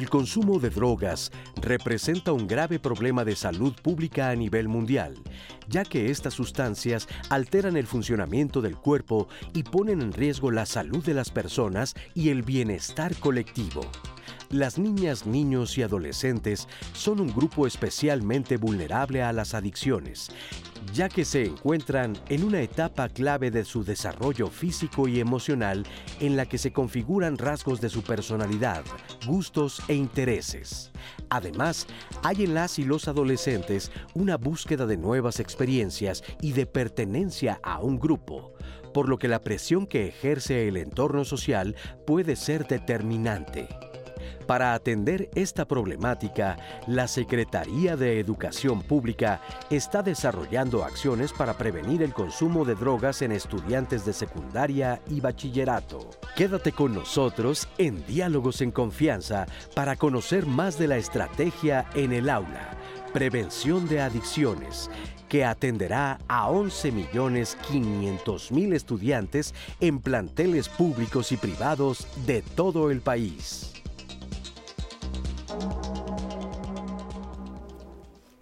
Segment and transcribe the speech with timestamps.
[0.00, 1.30] El consumo de drogas
[1.60, 5.12] representa un grave problema de salud pública a nivel mundial,
[5.68, 11.04] ya que estas sustancias alteran el funcionamiento del cuerpo y ponen en riesgo la salud
[11.04, 13.82] de las personas y el bienestar colectivo.
[14.48, 20.30] Las niñas, niños y adolescentes son un grupo especialmente vulnerable a las adicciones
[20.92, 25.84] ya que se encuentran en una etapa clave de su desarrollo físico y emocional
[26.20, 28.82] en la que se configuran rasgos de su personalidad,
[29.26, 30.90] gustos e intereses.
[31.28, 31.86] Además,
[32.22, 37.80] hay en las y los adolescentes una búsqueda de nuevas experiencias y de pertenencia a
[37.80, 38.54] un grupo,
[38.92, 43.68] por lo que la presión que ejerce el entorno social puede ser determinante.
[44.50, 52.12] Para atender esta problemática, la Secretaría de Educación Pública está desarrollando acciones para prevenir el
[52.12, 56.10] consumo de drogas en estudiantes de secundaria y bachillerato.
[56.34, 62.28] Quédate con nosotros en Diálogos en Confianza para conocer más de la estrategia en el
[62.28, 62.76] aula,
[63.12, 64.90] prevención de adicciones,
[65.28, 73.79] que atenderá a 11.500.000 estudiantes en planteles públicos y privados de todo el país.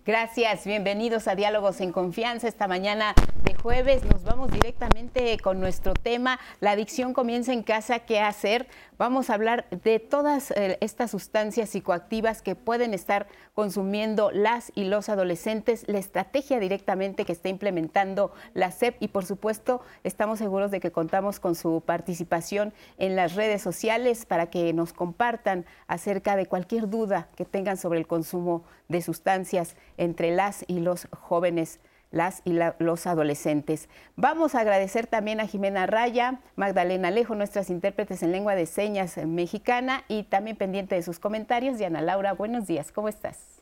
[0.08, 2.48] Gracias, bienvenidos a Diálogos en Confianza.
[2.48, 4.04] Esta mañana de jueves.
[4.04, 8.66] Nos vamos directamente con nuestro tema, la adicción comienza en casa, ¿qué hacer?
[8.96, 14.84] Vamos a hablar de todas eh, estas sustancias psicoactivas que pueden estar consumiendo las y
[14.84, 20.70] los adolescentes, la estrategia directamente que está implementando la SEP y por supuesto estamos seguros
[20.70, 26.36] de que contamos con su participación en las redes sociales para que nos compartan acerca
[26.36, 31.80] de cualquier duda que tengan sobre el consumo de sustancias entre las y los jóvenes
[32.10, 33.88] las y los adolescentes.
[34.16, 39.16] Vamos a agradecer también a Jimena Raya, Magdalena Alejo, nuestras intérpretes en lengua de señas
[39.18, 41.78] mexicana y también pendiente de sus comentarios.
[41.78, 43.58] Diana Laura, buenos días, ¿cómo estás?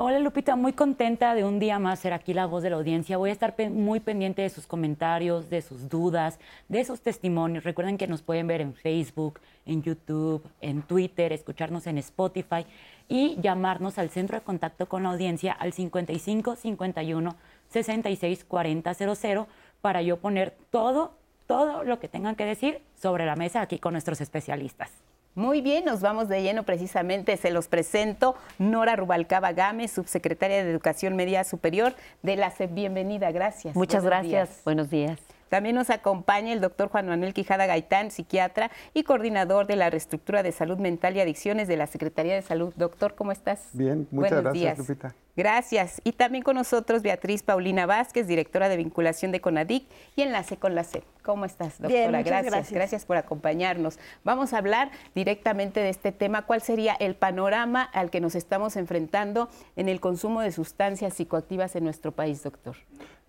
[0.00, 3.16] Hola Lupita, muy contenta de un día más ser aquí la voz de la audiencia.
[3.16, 7.64] Voy a estar muy pendiente de sus comentarios, de sus dudas, de sus testimonios.
[7.64, 12.64] Recuerden que nos pueden ver en Facebook, en YouTube, en Twitter, escucharnos en Spotify
[13.08, 17.34] y llamarnos al centro de contacto con la audiencia al 55 51
[17.70, 19.46] 664000
[19.80, 21.14] para yo poner todo,
[21.46, 24.90] todo lo que tengan que decir sobre la mesa aquí con nuestros especialistas.
[25.34, 30.70] Muy bien, nos vamos de lleno precisamente, se los presento, Nora Rubalcaba Gámez, subsecretaria de
[30.70, 32.74] Educación Media Superior de la CEP.
[32.74, 33.76] Bienvenida, gracias.
[33.76, 35.37] Muchas gracias, buenos días.
[35.48, 40.42] También nos acompaña el doctor Juan Manuel Quijada Gaitán, psiquiatra y coordinador de la reestructura
[40.42, 42.72] de salud mental y adicciones de la Secretaría de Salud.
[42.76, 43.68] Doctor, ¿cómo estás?
[43.72, 45.14] Bien, muchas gracias, Lupita.
[45.38, 46.00] Gracias.
[46.02, 49.86] Y también con nosotros Beatriz Paulina Vázquez, directora de vinculación de CONADIC
[50.16, 51.04] y enlace con la SEP.
[51.22, 52.08] ¿Cómo estás, doctora?
[52.08, 52.44] Bien, gracias.
[52.46, 52.72] gracias.
[52.72, 54.00] Gracias por acompañarnos.
[54.24, 56.42] Vamos a hablar directamente de este tema.
[56.42, 61.76] ¿Cuál sería el panorama al que nos estamos enfrentando en el consumo de sustancias psicoactivas
[61.76, 62.76] en nuestro país, doctor?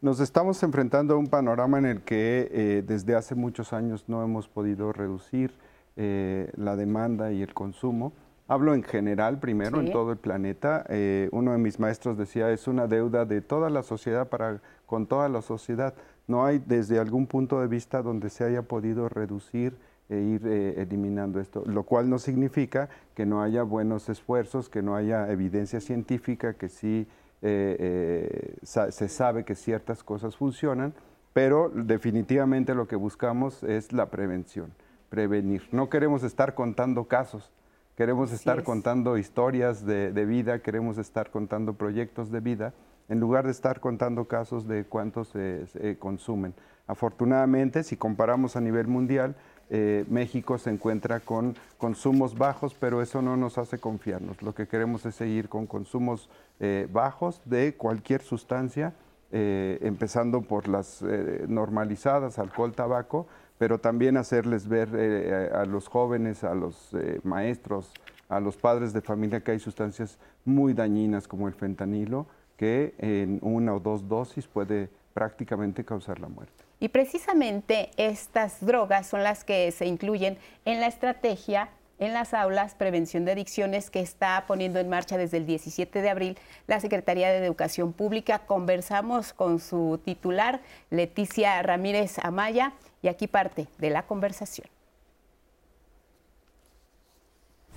[0.02, 4.24] Nos estamos enfrentando a un panorama en el que eh, desde hace muchos años no
[4.24, 5.52] hemos podido reducir
[5.98, 8.14] eh, la demanda y el consumo.
[8.48, 10.86] Hablo en general primero, en todo el planeta.
[10.88, 15.06] Eh, uno de mis maestros decía, es una deuda de toda la sociedad para con
[15.06, 15.94] toda la sociedad.
[16.28, 19.76] No hay desde algún punto de vista donde se haya podido reducir
[20.08, 24.96] e ir eliminando esto, lo cual no significa que no haya buenos esfuerzos, que no
[24.96, 27.06] haya evidencia científica, que sí
[27.42, 30.94] eh, eh, se sabe que ciertas cosas funcionan,
[31.34, 34.74] pero definitivamente lo que buscamos es la prevención,
[35.10, 35.64] prevenir.
[35.72, 37.52] No queremos estar contando casos,
[37.96, 42.74] queremos estar contando historias de, vida, queremos estar contando proyectos de vida,
[43.08, 46.54] en lugar de estar contando casos de cuántos se consumen.
[46.88, 49.36] Afortunadamente, si comparamos a nivel mundial,
[49.70, 54.42] eh, México se encuentra con consumos bajos, pero eso no nos hace confiarnos.
[54.42, 56.30] Lo que queremos es seguir con consumos
[56.60, 58.94] eh, bajos de cualquier sustancia,
[59.32, 61.04] eh, empezando por las
[61.48, 63.28] normalizadas, alcohol, tabaco,
[63.60, 67.92] pero también hacerles ver a los jóvenes, a los maestros,
[68.30, 72.26] a los padres de familia que hay sustancias muy dañinas como el fentanilo,
[72.58, 76.69] que en una o dos dosis puede prácticamente causar la muerte.
[76.80, 82.76] Y precisamente estas drogas son las que se incluyen en la estrategia en las aulas
[82.76, 87.30] Prevención de Adicciones que está poniendo en marcha desde el 17 de abril la Secretaría
[87.30, 88.40] de Educación Pública.
[88.40, 94.68] Conversamos con su titular, Leticia Ramírez Amaya, y aquí parte de la conversación.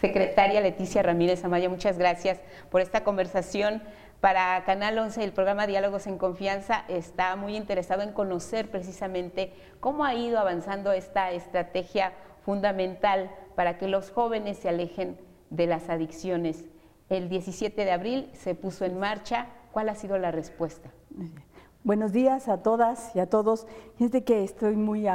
[0.01, 2.41] Secretaria Leticia Ramírez Amaya, muchas gracias
[2.71, 3.83] por esta conversación.
[4.23, 10.05] Para Canal 11, el programa Diálogos en Confianza está muy interesado en conocer precisamente cómo
[10.05, 12.13] ha ido avanzando esta estrategia
[12.45, 15.19] fundamental para que los jóvenes se alejen
[15.51, 16.67] de las adicciones.
[17.09, 19.49] El 17 de abril se puso en marcha.
[19.73, 20.93] ¿Cuál ha sido la respuesta?
[21.83, 23.67] Buenos días a todas y a todos.
[23.99, 25.09] Desde que estoy muy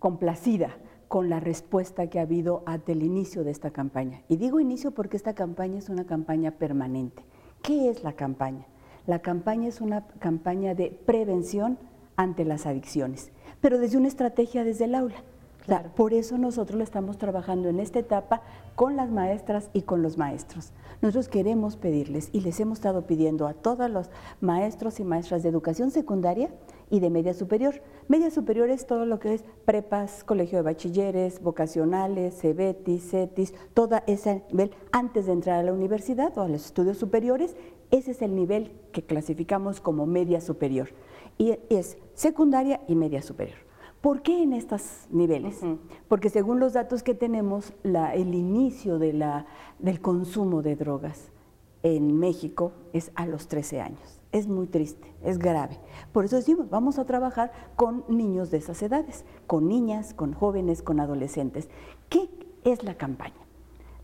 [0.00, 4.22] complacida con la respuesta que ha habido ante el inicio de esta campaña.
[4.28, 7.22] Y digo inicio porque esta campaña es una campaña permanente.
[7.62, 8.66] ¿Qué es la campaña?
[9.06, 11.78] La campaña es una campaña de prevención
[12.16, 13.30] ante las adicciones,
[13.60, 15.22] pero desde una estrategia desde el aula.
[15.94, 18.42] por eso nosotros lo estamos trabajando en esta etapa
[18.74, 20.72] con las maestras y con los maestros.
[21.02, 24.10] Nosotros queremos pedirles y les hemos estado pidiendo a todos los
[24.40, 26.50] maestros y maestras de educación secundaria
[26.92, 27.80] y de media superior.
[28.06, 34.04] Media superior es todo lo que es prepas, colegio de bachilleres, vocacionales, CEBETIS, CETIS, toda
[34.06, 37.56] ese nivel antes de entrar a la universidad o a los estudios superiores,
[37.90, 40.90] ese es el nivel que clasificamos como media superior.
[41.38, 43.56] Y es secundaria y media superior.
[44.02, 45.60] ¿Por qué en estos niveles?
[46.08, 49.46] Porque según los datos que tenemos, el inicio de la,
[49.78, 51.30] del consumo de drogas
[51.82, 55.78] en México es a los 13 años es muy triste, es grave.
[56.12, 60.82] Por eso decimos, vamos a trabajar con niños de esas edades, con niñas, con jóvenes,
[60.82, 61.68] con adolescentes.
[62.08, 62.28] ¿Qué
[62.64, 63.34] es la campaña?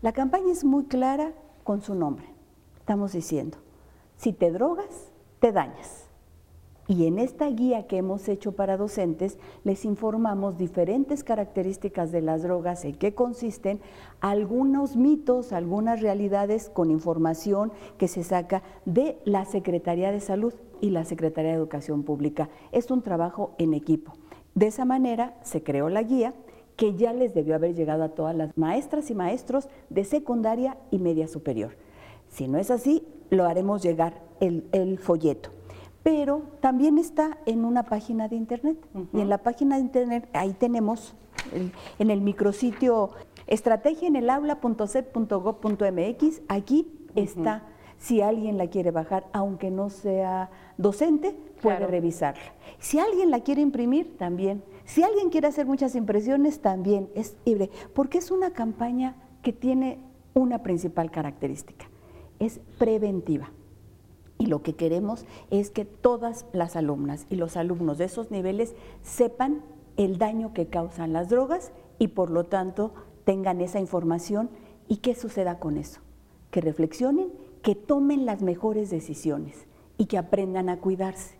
[0.01, 1.33] La campaña es muy clara
[1.63, 2.27] con su nombre.
[2.79, 3.57] Estamos diciendo,
[4.15, 6.08] si te drogas, te dañas.
[6.89, 12.41] Y en esta guía que hemos hecho para docentes les informamos diferentes características de las
[12.41, 13.79] drogas, en qué consisten,
[14.21, 20.89] algunos mitos, algunas realidades con información que se saca de la Secretaría de Salud y
[20.89, 22.49] la Secretaría de Educación Pública.
[22.71, 24.13] Es un trabajo en equipo.
[24.55, 26.33] De esa manera se creó la guía
[26.75, 30.97] que ya les debió haber llegado a todas las maestras y maestros de secundaria y
[30.97, 31.77] media superior.
[32.29, 35.51] Si no es así, lo haremos llegar el, folleto
[36.03, 38.77] pero también está en una página de internet.
[39.13, 41.15] Y en la página de internet, ahí tenemos
[41.99, 43.11] en el micrositio
[43.47, 47.63] estrategiaenelaula.cep.gov.mx, aquí está,
[47.97, 52.53] si alguien la quiere bajar, aunque no sea docente, puede revisarla.
[52.79, 54.63] Si alguien la quiere imprimir, también.
[54.85, 59.99] Si alguien quiere hacer muchas impresiones, también es libre, porque es una campaña que tiene
[60.33, 61.89] una principal característica,
[62.39, 63.51] es preventiva.
[64.39, 68.73] Y lo que queremos es que todas las alumnas y los alumnos de esos niveles
[69.03, 69.61] sepan
[69.97, 72.93] el daño que causan las drogas y por lo tanto
[73.25, 74.49] tengan esa información
[74.87, 75.99] y qué suceda con eso.
[76.51, 81.35] Que reflexionen, que tomen las mejores decisiones y que aprendan a cuidarse.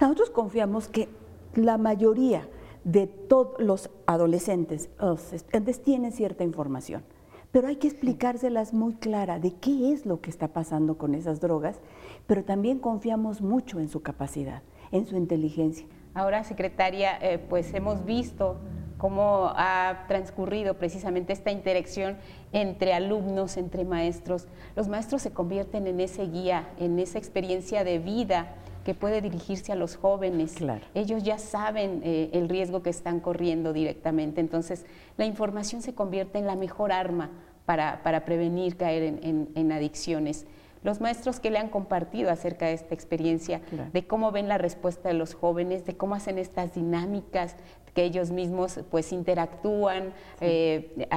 [0.00, 1.08] Nosotros confiamos que
[1.54, 2.48] la mayoría
[2.82, 7.04] de todos los adolescentes, los estudiantes tienen cierta información
[7.52, 11.40] pero hay que explicárselas muy clara de qué es lo que está pasando con esas
[11.40, 11.80] drogas,
[12.26, 14.62] pero también confiamos mucho en su capacidad,
[14.92, 15.86] en su inteligencia.
[16.14, 18.58] Ahora, secretaria, eh, pues hemos visto
[18.98, 22.16] cómo ha transcurrido precisamente esta interacción
[22.52, 24.48] entre alumnos, entre maestros.
[24.74, 28.56] Los maestros se convierten en ese guía, en esa experiencia de vida
[28.88, 30.56] que puede dirigirse a los jóvenes.
[30.94, 34.86] Ellos ya saben eh, el riesgo que están corriendo directamente, entonces
[35.18, 37.30] la información se convierte en la mejor arma
[37.66, 40.46] para, prevenir caer en, adicciones.
[40.82, 43.60] Los maestros que le han compartido acerca de esta experiencia,
[43.92, 47.56] de cómo ven la respuesta de los jóvenes, de cómo hacen estas dinámicas,
[47.98, 51.08] que ellos mismos pues interactúan, eh,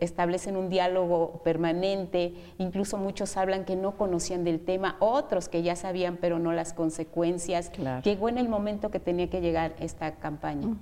[0.00, 5.74] establecen un diálogo permanente, incluso muchos hablan que no conocían del tema, otros que ya
[5.74, 7.72] sabían pero no las consecuencias.
[8.04, 10.76] Llegó en el momento que tenía que llegar esta campaña.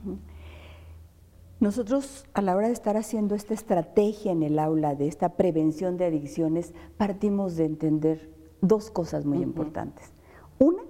[1.61, 5.97] Nosotros a la hora de estar haciendo esta estrategia en el aula de esta prevención
[5.97, 10.13] de adicciones, partimos de entender dos cosas muy importantes.
[10.59, 10.83] Una,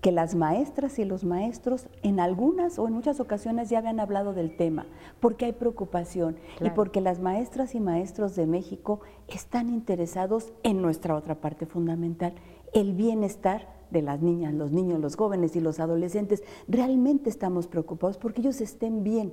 [0.00, 4.32] que las maestras y los maestros en algunas o en muchas ocasiones ya habían hablado
[4.32, 4.86] del tema,
[5.20, 11.16] porque hay preocupación y porque las maestras y maestros de México están interesados en nuestra
[11.16, 12.34] otra parte fundamental,
[12.72, 16.44] el bienestar de las niñas, los niños, los jóvenes y los adolescentes.
[16.68, 19.32] Realmente estamos preocupados porque ellos estén bien.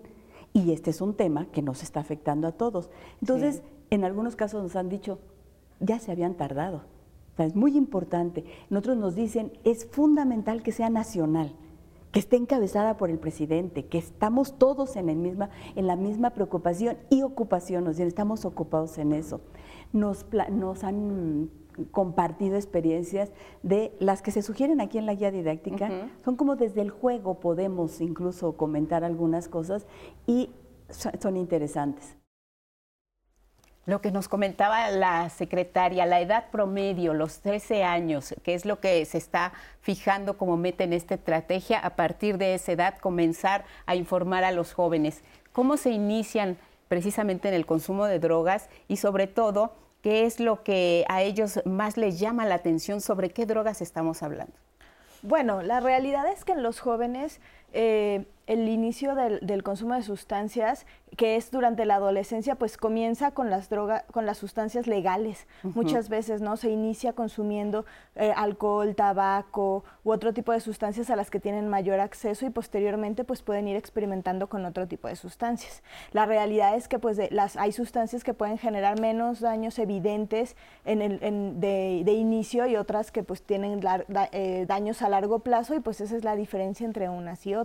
[0.53, 2.89] Y este es un tema que nos está afectando a todos.
[3.19, 5.19] Entonces, en algunos casos nos han dicho,
[5.81, 6.94] ya se habían tardado
[7.43, 8.45] es muy importante.
[8.69, 11.53] Nosotros nos dicen, es fundamental que sea nacional,
[12.11, 16.29] que esté encabezada por el presidente, que estamos todos en, el misma, en la misma
[16.29, 19.41] preocupación y ocupación, nos dicen, estamos ocupados en eso.
[19.91, 21.49] Nos, nos han
[21.91, 23.31] compartido experiencias
[23.63, 27.39] de las que se sugieren aquí en la guía didáctica, son como desde el juego
[27.41, 29.85] podemos incluso comentar algunas cosas
[30.25, 30.51] y
[30.89, 32.15] son interesantes.
[33.85, 38.79] Lo que nos comentaba la secretaria, la edad promedio, los 13 años, que es lo
[38.79, 43.63] que se está fijando como meta en esta estrategia, a partir de esa edad comenzar
[43.85, 45.23] a informar a los jóvenes.
[45.51, 50.63] ¿Cómo se inician precisamente en el consumo de drogas y sobre todo qué es lo
[50.63, 54.53] que a ellos más les llama la atención, sobre qué drogas estamos hablando.
[55.23, 57.39] Bueno, la realidad es que en los jóvenes
[57.75, 60.85] eh, el inicio del, consumo de sustancias
[61.17, 65.47] que es durante la adolescencia, pues comienza con las drogas, con las sustancias legales.
[65.63, 66.57] Muchas veces, ¿no?
[66.57, 71.69] Se inicia consumiendo eh, alcohol, tabaco u otro tipo de sustancias a las que tienen
[71.69, 75.83] mayor acceso y posteriormente pues pueden ir experimentando con otro tipo de sustancias.
[76.11, 81.01] La realidad es que pues las, hay sustancias que pueden generar menos daños evidentes en
[81.01, 83.79] el, de, inicio y otras que pues tienen
[84.33, 87.64] eh, daños a largo plazo y pues esa es la diferencia entre unas y otras.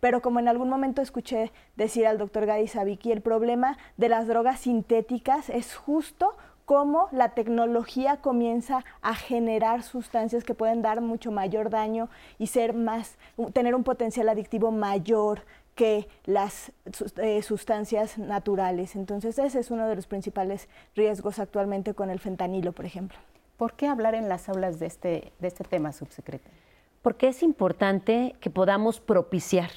[0.00, 4.26] Pero como en algún momento escuché decir al doctor Gadis Vicky, el problema de las
[4.26, 6.36] drogas sintéticas es justo
[6.66, 12.74] cómo la tecnología comienza a generar sustancias que pueden dar mucho mayor daño y ser
[12.74, 13.16] más,
[13.52, 15.42] tener un potencial adictivo mayor
[15.76, 16.72] que las
[17.18, 18.96] eh, sustancias naturales.
[18.96, 23.18] Entonces ese es uno de los principales riesgos actualmente con el fentanilo, por ejemplo.
[23.56, 26.65] ¿Por qué hablar en las aulas de este, de este tema, subsecretario?
[27.06, 29.70] Porque es importante que podamos propiciar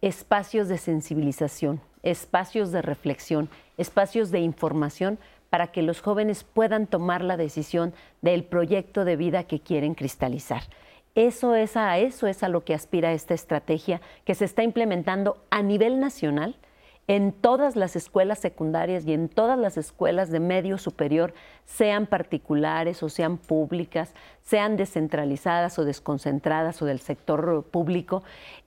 [0.00, 5.18] espacios de sensibilización, espacios de reflexión, espacios de información
[5.50, 10.62] para que los jóvenes puedan tomar la decisión del proyecto de vida que quieren cristalizar.
[11.16, 15.36] Eso es a eso es a lo que aspira esta estrategia que se está implementando
[15.50, 16.54] a nivel nacional
[17.08, 21.32] en todas las escuelas secundarias y en todas las escuelas de medio superior,
[21.64, 28.22] sean particulares o sean públicas, sean descentralizadas o desconcentradas o del sector público,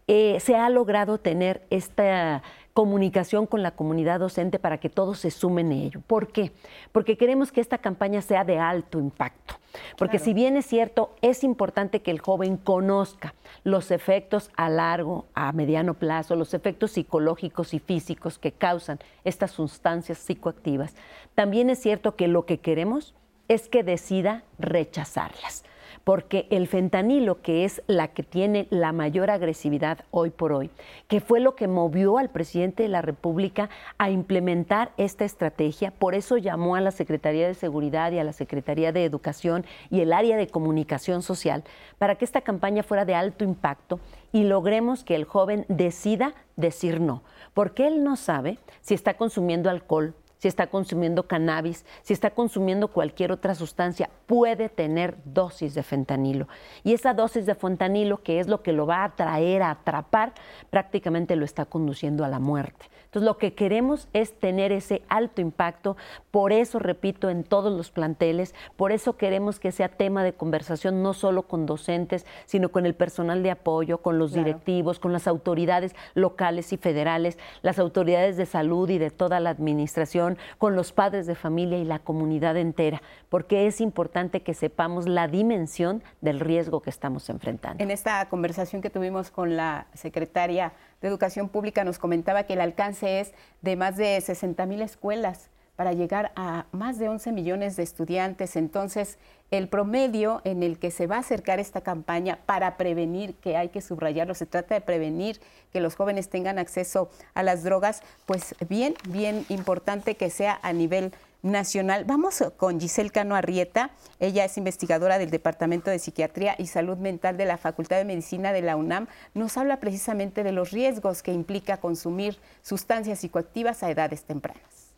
[0.08, 2.42] eh, se ha logrado tener esta
[2.74, 6.02] comunicación con la comunidad docente para que todos se sumen a ello.
[6.08, 6.52] ¿Por qué?
[6.92, 9.56] Porque queremos que esta campaña sea de alto impacto.
[9.98, 15.26] Porque si bien es cierto, es importante que el joven conozca los efectos a largo,
[15.34, 20.96] a mediano plazo, los efectos psicológicos y físicos que causan estas sustancias psicoactivas,
[21.36, 23.16] también es cierto que lo que queremos
[23.48, 25.64] es que decida rechazarlas
[26.04, 30.72] porque el fentanilo, que es la que tiene la mayor agresividad hoy por hoy,
[31.08, 36.16] que fue lo que movió al presidente de la República a implementar esta estrategia, por
[36.16, 40.14] eso llamó a la Secretaría de Seguridad y a la Secretaría de Educación y el
[40.14, 41.64] área de comunicación social
[41.98, 44.00] para que esta campaña fuera de alto impacto
[44.32, 49.70] y logremos que el joven decida decir no, porque él no sabe si está consumiendo
[49.70, 55.84] alcohol, si está consumiendo cannabis, si está consumiendo cualquier otra sustancia, puede tener dosis de
[55.84, 56.48] fentanilo.
[56.84, 60.34] Y esa dosis de fentanilo, que es lo que lo va a traer a atrapar,
[60.72, 62.88] prácticamente lo está conduciendo a la muerte.
[63.12, 65.98] Entonces, lo que queremos es tener ese alto impacto,
[66.32, 71.04] por eso, repito, en todos los planteles, por eso queremos que sea tema de conversación
[71.04, 75.28] no solo con docentes, sino con el personal de apoyo, con los directivos, con las
[75.28, 80.94] autoridades locales y federales, las autoridades de salud y de toda la administración, con los
[80.94, 86.40] padres de familia y la comunidad entera, porque es importante que sepamos la dimensión del
[86.40, 87.84] riesgo que estamos enfrentando.
[87.84, 92.62] En esta conversación que tuvimos con la secretaria de Educación Pública nos comentaba que el
[92.62, 97.76] alcance es de más de 60 mil escuelas para llegar a más de 11 millones
[97.76, 98.56] de estudiantes.
[98.56, 99.18] Entonces,
[99.50, 103.70] el promedio en el que se va a acercar esta campaña para prevenir, que hay
[103.70, 105.40] que subrayarlo, se trata de prevenir
[105.74, 110.72] que los jóvenes tengan acceso a las drogas, pues bien, bien importante que sea a
[110.72, 112.06] nivel nacional.
[112.06, 113.92] Vamos con Giselle Cano Arrieta.
[114.20, 118.54] Ella es investigadora del Departamento de Psiquiatría y Salud Mental de la Facultad de Medicina
[118.54, 119.08] de la UNAM.
[119.34, 124.94] Nos habla precisamente de los riesgos que implica consumir sustancias psicoactivas a edades tempranas.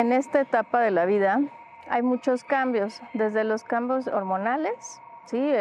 [0.00, 1.40] En esta etapa de la vida
[1.88, 5.52] hay muchos cambios, desde los cambios hormonales, ¿sí?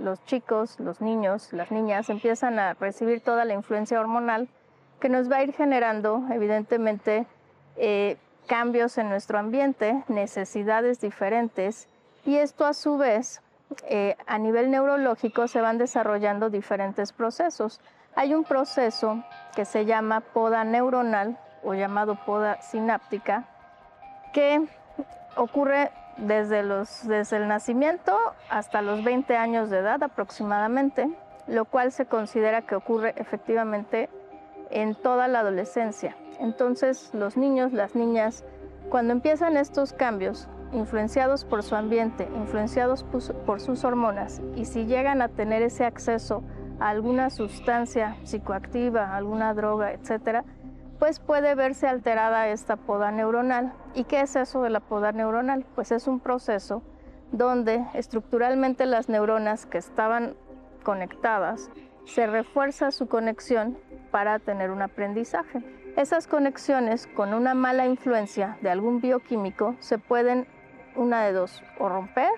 [0.00, 4.48] los chicos, los niños, las niñas empiezan a recibir toda la influencia hormonal
[5.00, 7.26] que nos va a ir generando, evidentemente,
[7.78, 8.16] eh,
[8.46, 11.88] cambios en nuestro ambiente, necesidades diferentes
[12.24, 13.40] y esto a su vez
[13.88, 17.80] eh, a nivel neurológico se van desarrollando diferentes procesos.
[18.14, 19.22] Hay un proceso
[19.54, 23.44] que se llama poda neuronal o llamado poda sináptica
[24.32, 24.66] que
[25.36, 28.16] ocurre desde, el nacimiento
[28.50, 31.08] hasta los 20 años de edad aproximadamente,
[31.46, 34.08] lo cual se considera que ocurre efectivamente
[34.70, 36.16] en toda la adolescencia.
[36.40, 38.44] Entonces los niños, las niñas,
[38.90, 45.22] cuando empiezan estos cambios, influenciados por su ambiente, influenciados por sus hormonas, y si llegan
[45.22, 46.42] a tener ese acceso
[46.80, 50.44] a alguna sustancia psicoactiva, alguna droga, etcétera,
[50.98, 53.72] pues puede verse alterada esta poda neuronal.
[53.94, 55.64] ¿Y qué es eso de la poda neuronal?
[55.74, 56.82] Pues es un proceso
[57.30, 60.34] donde estructuralmente las neuronas que estaban
[60.82, 61.70] conectadas
[62.08, 63.76] se refuerza su conexión
[64.10, 65.62] para tener un aprendizaje.
[65.96, 70.46] Esas conexiones con una mala influencia de algún bioquímico se pueden,
[70.96, 72.30] una de dos, o romper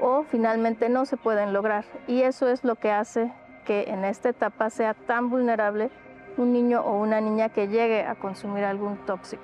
[0.00, 1.84] o finalmente no se pueden lograr.
[2.08, 3.32] Y eso es lo que hace
[3.64, 5.90] que en esta etapa sea tan vulnerable
[6.36, 9.42] un niño o una niña que llegue a consumir algún tóxico.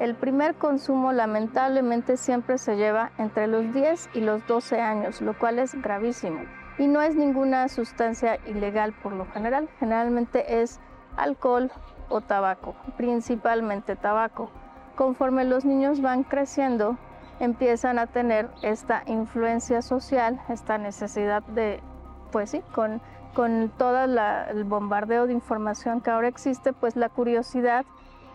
[0.00, 5.36] El primer consumo lamentablemente siempre se lleva entre los 10 y los 12 años, lo
[5.36, 6.40] cual es gravísimo.
[6.78, 10.80] Y no es ninguna sustancia ilegal por lo general, generalmente es
[11.16, 11.72] alcohol
[12.08, 14.50] o tabaco, principalmente tabaco.
[14.96, 16.96] Conforme los niños van creciendo,
[17.40, 21.80] empiezan a tener esta influencia social, esta necesidad de,
[22.30, 23.00] pues sí, con,
[23.34, 27.84] con todo el bombardeo de información que ahora existe, pues la curiosidad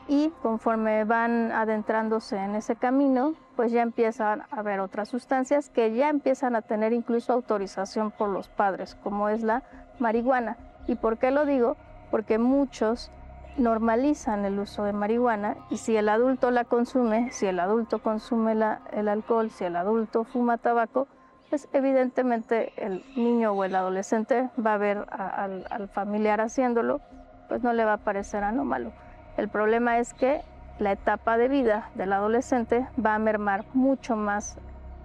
[0.08, 5.94] y conforme van adentrándose en ese camino, pues ya empiezan a ver otras sustancias que
[5.94, 9.64] ya empiezan a tener incluso autorización por los padres, como es la
[10.00, 10.58] marihuana.
[10.88, 11.78] ¿Y por qué lo digo?
[12.12, 13.12] Porque muchos
[13.58, 18.54] normalizan el uso de marihuana y si el adulto la consume, si el adulto consume
[18.92, 21.08] el alcohol, si el adulto fuma tabaco,
[21.50, 27.00] pues evidentemente el niño o el adolescente va a ver al, al familiar haciéndolo,
[27.48, 28.92] pues no le va a parecer anómalo.
[29.38, 30.42] El problema es que
[30.80, 34.58] la etapa de vida del adolescente va a mermar mucho más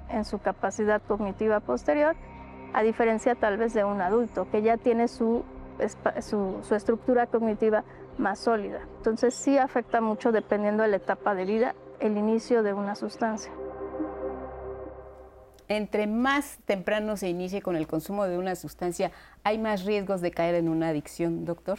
[0.08, 2.16] en su capacidad cognitiva posterior,
[2.72, 5.44] a diferencia tal vez de un adulto que ya tiene su,
[6.20, 7.84] su, su estructura cognitiva
[8.16, 8.80] más sólida.
[8.98, 13.52] Entonces sí afecta mucho dependiendo de la etapa de vida el inicio de una sustancia.
[15.68, 19.12] Entre más temprano se inicie con el consumo de una sustancia,
[19.44, 21.78] ¿hay más riesgos de caer en una adicción, doctor?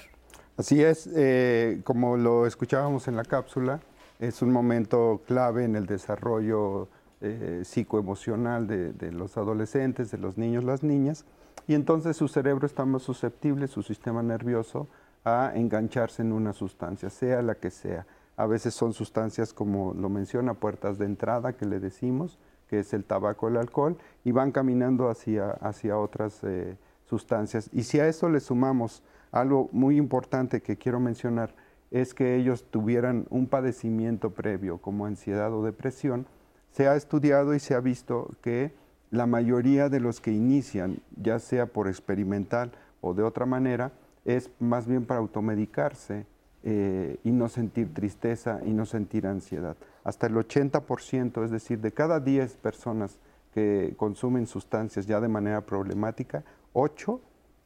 [0.59, 3.79] Así es, eh, como lo escuchábamos en la cápsula,
[4.19, 6.89] es un momento clave en el desarrollo
[7.21, 11.23] eh, psicoemocional de, los adolescentes, de los niños, las niñas,
[11.65, 14.89] y entonces su cerebro está más susceptible, su sistema nervioso,
[15.23, 18.05] a engancharse en una sustancia, sea la que sea.
[18.35, 22.93] A veces son sustancias como lo menciona, puertas de entrada que le decimos, que es
[22.93, 27.69] el tabaco, el alcohol, y van caminando hacia, hacia otras eh, sustancias.
[27.71, 31.53] Y si a eso le sumamos algo muy importante que quiero mencionar,
[31.91, 36.27] es que ellos tuvieran un padecimiento previo como ansiedad o depresión,
[36.71, 38.73] se ha estudiado y se ha visto que
[39.11, 43.91] la mayoría de los que inician, ya sea por experimental o de otra manera,
[44.25, 46.27] es más bien para automedicarse
[46.61, 49.77] eh, y no sentir tristeza y no sentir ansiedad.
[50.03, 53.17] Hasta el 80%, es decir, de cada 10 personas
[53.53, 57.19] que consumen sustancias ya de manera problemática, 8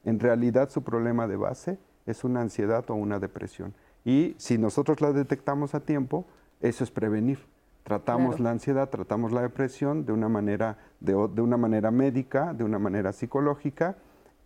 [0.04, 3.74] en realidad su problema de base es una ansiedad o una depresión.
[4.06, 6.26] Y si nosotros la detectamos a tiempo,
[6.62, 7.40] eso es prevenir.
[7.84, 12.64] Tratamos la ansiedad, tratamos la depresión de una manera, de, de una manera médica, de
[12.64, 13.98] una manera psicológica,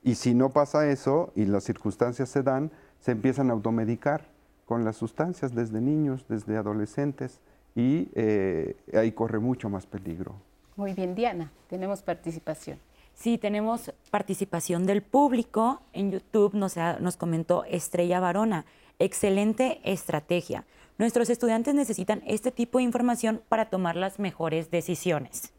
[0.03, 4.25] y si no pasa eso y las circunstancias se dan, se empiezan a automedicar
[4.65, 7.39] con las sustancias desde niños, desde adolescentes
[7.75, 10.35] y eh, ahí corre mucho más peligro.
[10.75, 12.79] Muy bien, Diana, tenemos participación.
[13.17, 15.81] Sí, tenemos participación del público.
[15.91, 18.65] En YouTube nos, nos comentó Estrella Varona.
[18.99, 20.65] Excelente estrategia.
[20.99, 25.51] Nuestros estudiantes necesitan este tipo de información para tomar las mejores decisiones.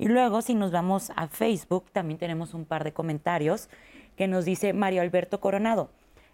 [0.00, 3.68] Y luego, si nos vamos a Facebook, también tenemos un par de comentarios
[4.16, 5.90] que nos dice Mario Alberto Coronado.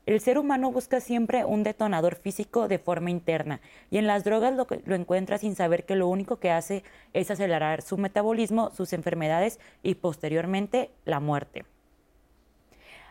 [0.06, 4.54] El ser humano busca siempre un detonador físico de forma interna y en las drogas
[4.54, 8.92] lo, lo, encuentra sin saber que lo único que hace es acelerar su metabolismo, sus
[8.92, 11.64] enfermedades y posteriormente la muerte.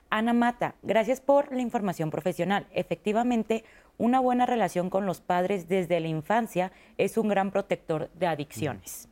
[0.09, 2.65] Ana Mata, gracias por la información profesional.
[2.71, 3.65] Efectivamente,
[3.97, 9.09] una buena relación con los padres desde la infancia es un gran protector de adicciones.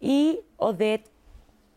[0.00, 1.10] Y Odette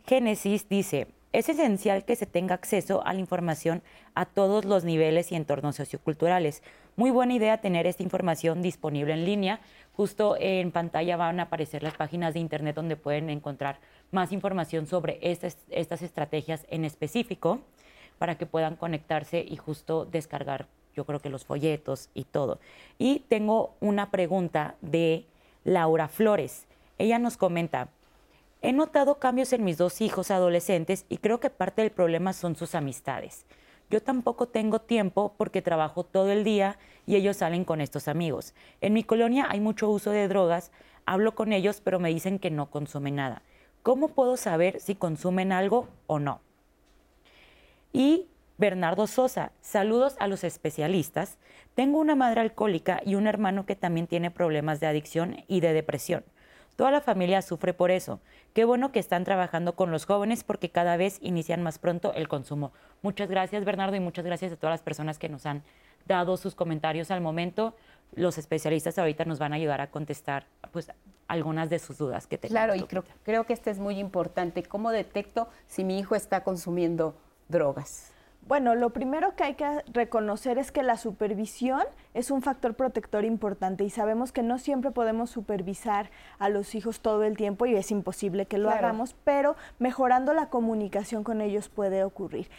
[0.06, 3.84] Génesis dice, es esencial que se tenga acceso a la información
[4.16, 6.64] a todos los niveles y entornos socioculturales.
[6.96, 9.60] Muy buena idea tener esta información disponible en línea.
[9.94, 13.80] Justo en pantalla van a aparecer las páginas de internet donde pueden encontrar
[14.12, 17.62] más información sobre estas, estas estrategias en específico
[18.18, 22.60] para que puedan conectarse y justo descargar, yo creo que los folletos y todo.
[22.98, 25.26] Y tengo una pregunta de
[25.64, 26.66] Laura Flores.
[26.98, 27.90] Ella nos comenta,
[28.62, 32.58] He notado cambios en mis dos hijos adolescentes y creo que parte del problema son
[32.58, 33.46] sus amistades.
[33.90, 38.54] Yo tampoco tengo tiempo porque trabajo todo el día y ellos salen con estos amigos.
[38.82, 40.72] En mi colonia hay mucho uso de drogas,
[41.06, 43.44] hablo con ellos pero me dicen que no consumen nada.
[43.82, 46.42] ¿Cómo puedo saber si consumen algo o no?
[47.94, 51.38] Y Bernardo Sosa, saludos a los especialistas.
[51.76, 55.72] Tengo una madre alcohólica y un hermano que también tiene problemas de adicción y de
[55.72, 56.26] depresión.
[56.80, 58.22] Toda la familia sufre por eso.
[58.54, 62.30] Qué bueno que están trabajando con los jóvenes porque cada vez inician más pronto el
[62.30, 62.72] consumo.
[63.02, 65.62] Muchas gracias, Bernardo, y muchas gracias a todas las personas que nos han
[66.08, 67.76] dado sus comentarios al momento,
[68.16, 70.90] los especialistas ahorita nos van a ayudar a contestar pues
[71.28, 72.54] algunas de sus dudas que tenemos.
[72.54, 74.64] Claro, y creo, creo que este es muy importante.
[74.64, 77.14] ¿Cómo detecto si mi hijo está consumiendo
[77.50, 78.14] drogas?
[78.50, 81.84] Bueno, lo primero que hay que reconocer es que la supervisión
[82.16, 87.02] es un factor protector importante y sabemos que no siempre podemos supervisar a los hijos
[87.02, 91.70] todo el tiempo y es imposible que lo hagamos, pero mejorando la comunicación con ellos
[91.70, 92.50] puede ocurrir.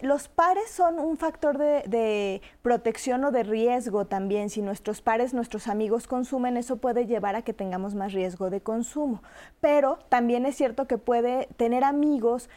[0.00, 4.50] los pares son un factor de, de, protección o de riesgo también.
[4.50, 8.62] Si nuestros pares, nuestros amigos consumen, eso puede llevar a que tengamos más riesgo de
[8.62, 9.22] consumo.
[9.60, 12.50] Pero también es cierto que puede tener amigos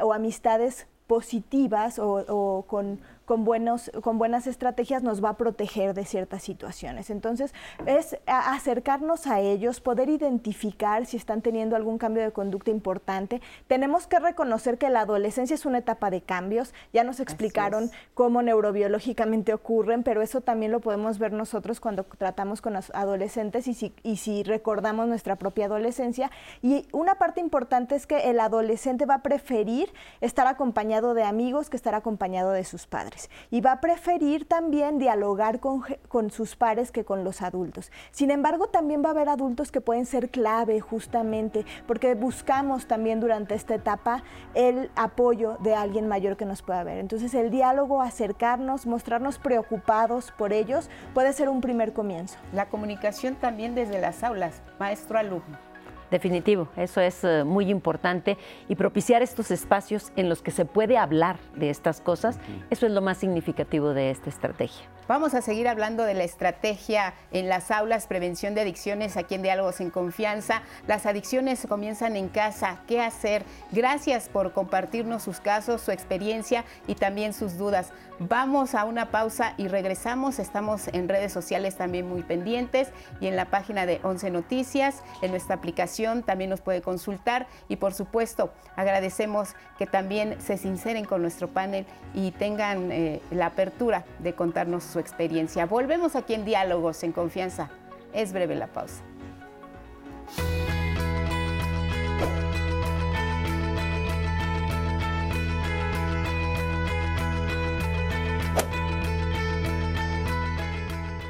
[0.00, 6.04] o amistades positivas o, con con, buenos, con buenas estrategias nos va a proteger de
[6.04, 7.10] ciertas situaciones.
[7.10, 7.54] Entonces,
[7.86, 13.40] es acercarnos a ellos, poder identificar si están teniendo algún cambio de conducta importante.
[13.66, 16.74] Tenemos que reconocer que la adolescencia es una etapa de cambios.
[16.92, 22.60] Ya nos explicaron cómo neurobiológicamente ocurren, pero eso también lo podemos ver nosotros cuando tratamos
[22.60, 26.30] con los adolescentes y si, y si recordamos nuestra propia adolescencia.
[26.62, 31.70] Y una parte importante es que el adolescente va a preferir estar acompañado de amigos
[31.70, 33.13] que estar acompañado de sus padres
[33.50, 37.90] y va a preferir también dialogar con, con, sus pares que con los adultos.
[38.10, 43.20] Sin embargo, también va a haber adultos que pueden ser clave justamente porque buscamos también
[43.20, 44.22] durante esta etapa
[44.54, 46.98] el apoyo de alguien mayor que nos pueda ver.
[46.98, 52.38] Entonces, el diálogo, acercarnos, mostrarnos preocupados por ellos puede ser un primer comienzo.
[52.52, 55.73] La comunicación también desde las aulas, maestro-alumno.
[56.14, 60.96] Definitivo, eso es eh, muy importante y propiciar estos espacios en los que se puede
[60.96, 62.38] hablar de estas cosas,
[62.70, 64.93] eso es lo más significativo de esta estrategia.
[65.06, 69.42] Vamos a seguir hablando de la estrategia en las aulas, prevención de adicciones aquí en
[69.42, 70.62] Diálogos en Confianza.
[70.86, 72.80] Las adicciones comienzan en casa.
[72.86, 73.44] ¿Qué hacer?
[73.70, 77.92] Gracias por compartirnos sus casos, su experiencia y también sus dudas.
[78.18, 80.38] Vamos a una pausa y regresamos.
[80.38, 82.88] Estamos en redes sociales también muy pendientes
[83.20, 87.76] y en la página de 11 Noticias, en nuestra aplicación también nos puede consultar y
[87.76, 94.04] por supuesto agradecemos que también se sinceren con nuestro panel y tengan eh, la apertura
[94.20, 95.66] de contarnos su experiencia.
[95.66, 97.68] Volvemos aquí en Diálogos en Confianza.
[98.12, 99.02] Es breve la pausa.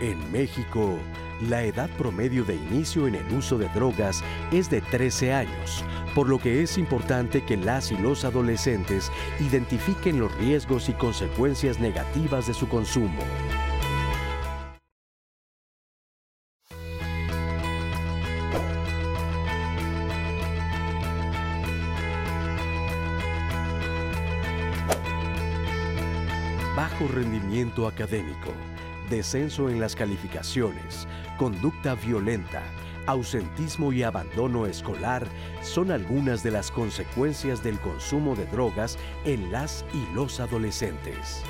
[0.03, 0.99] En México,
[1.49, 4.23] la edad promedio de inicio en el uso de drogas
[4.53, 5.83] es de 13 años,
[6.15, 11.81] por lo que es importante que las y los adolescentes identifiquen los riesgos y consecuencias
[11.81, 13.23] negativas de su consumo.
[26.77, 28.53] Bajo rendimiento académico
[29.09, 31.07] descenso en las calificaciones,
[31.39, 32.63] conducta violenta,
[33.07, 35.27] ausentismo y abandono escolar
[35.63, 41.43] son algunas de las consecuencias del consumo de drogas en las y los adolescentes.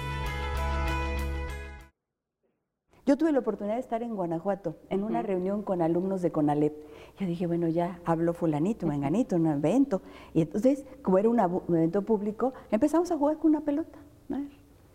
[3.07, 6.75] Yo tuve la oportunidad de estar en Guanajuato en una reunión con alumnos de CONALEP.
[7.19, 10.01] Yo dije, bueno, ya habló fulanito, menganito, un evento.
[10.33, 11.39] Y entonces, como era un
[11.69, 13.99] evento público, empezamos a jugar con una pelota.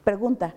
[0.04, 0.56] Pregunta,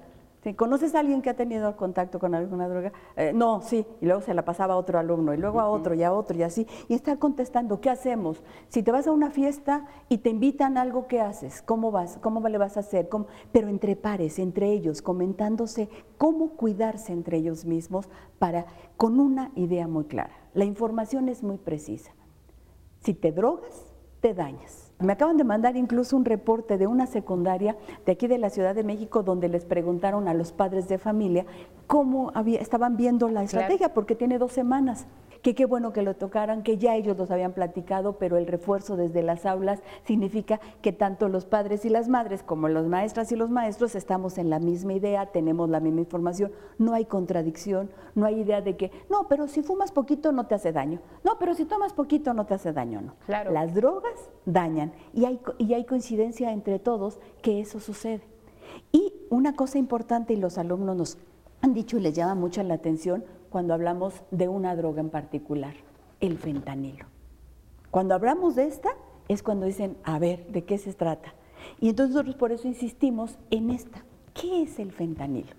[0.56, 2.92] ¿Conoces a alguien que ha tenido contacto con alguna droga?
[3.16, 3.86] Eh, no, sí.
[4.00, 6.36] Y luego se la pasaba a otro alumno, y luego a otro, y a otro,
[6.36, 6.66] y así.
[6.88, 8.42] Y estar contestando, ¿qué hacemos?
[8.68, 11.62] Si te vas a una fiesta y te invitan a algo, ¿qué haces?
[11.62, 12.18] ¿Cómo vas?
[12.20, 13.08] ¿Cómo le vas a hacer?
[13.52, 18.08] Pero entre pares, entre ellos, comentándose cómo cuidarse entre ellos mismos
[18.40, 20.34] para, con una idea muy clara.
[20.54, 22.10] La información es muy precisa.
[22.98, 24.91] Si te drogas, te dañas.
[25.02, 28.74] Me acaban de mandar incluso un reporte de una secundaria de aquí de la Ciudad
[28.74, 31.44] de México donde les preguntaron a los padres de familia
[31.86, 35.06] cómo había, estaban viendo la estrategia, porque tiene dos semanas
[35.42, 38.96] que qué bueno que lo tocaran, que ya ellos los habían platicado, pero el refuerzo
[38.96, 43.36] desde las aulas significa que tanto los padres y las madres como los maestras y
[43.36, 48.26] los maestros estamos en la misma idea, tenemos la misma información, no hay contradicción, no
[48.26, 51.54] hay idea de que, no, pero si fumas poquito no te hace daño, no, pero
[51.54, 53.14] si tomas poquito no te hace daño, no.
[53.26, 53.50] Claro.
[53.50, 58.22] Las drogas dañan y hay, y hay coincidencia entre todos que eso sucede.
[58.92, 61.18] Y una cosa importante, y los alumnos nos
[61.60, 65.74] han dicho y les llama mucho la atención, cuando hablamos de una droga en particular,
[66.20, 67.04] el fentanilo.
[67.90, 68.96] Cuando hablamos de esta
[69.28, 71.34] es cuando dicen, a ver, ¿de qué se trata?
[71.78, 74.04] Y entonces nosotros por eso insistimos en esta.
[74.32, 75.52] ¿Qué es el fentanilo?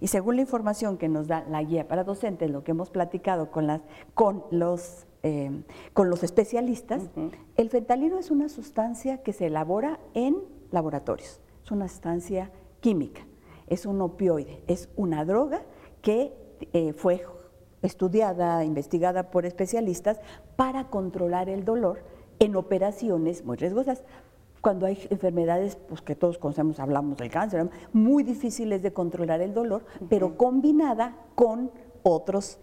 [0.00, 3.50] Y según la información que nos da la guía para docentes, lo que hemos platicado
[3.50, 3.82] con, las,
[4.14, 5.50] con, los, eh,
[5.92, 7.02] con los especialistas,
[7.56, 10.38] el fentanilo es una sustancia que se elabora en
[10.70, 13.20] laboratorios, es una sustancia química.
[13.66, 15.62] es un opioide, es una droga
[16.02, 16.32] que
[16.72, 17.22] eh, fue
[17.84, 20.20] estudiada, investigada por especialistas
[20.56, 22.02] para controlar el dolor
[22.38, 24.02] en operaciones muy riesgosas.
[24.60, 29.52] Cuando hay enfermedades, pues que todos conocemos, hablamos del cáncer, muy difíciles de controlar el
[29.52, 31.70] dolor, pero combinada con
[32.02, 32.58] otros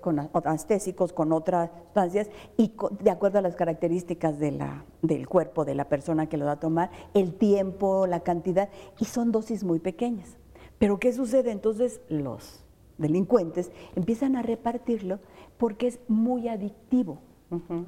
[0.00, 5.64] con anestésicos, con otras sustancias y de acuerdo a las características de la, del cuerpo
[5.64, 9.62] de la persona que lo va a tomar, el tiempo, la cantidad, y son dosis
[9.62, 10.36] muy pequeñas.
[10.78, 11.52] Pero ¿qué sucede?
[11.52, 12.64] Entonces los
[13.00, 15.18] delincuentes empiezan a repartirlo
[15.58, 17.18] porque es muy adictivo,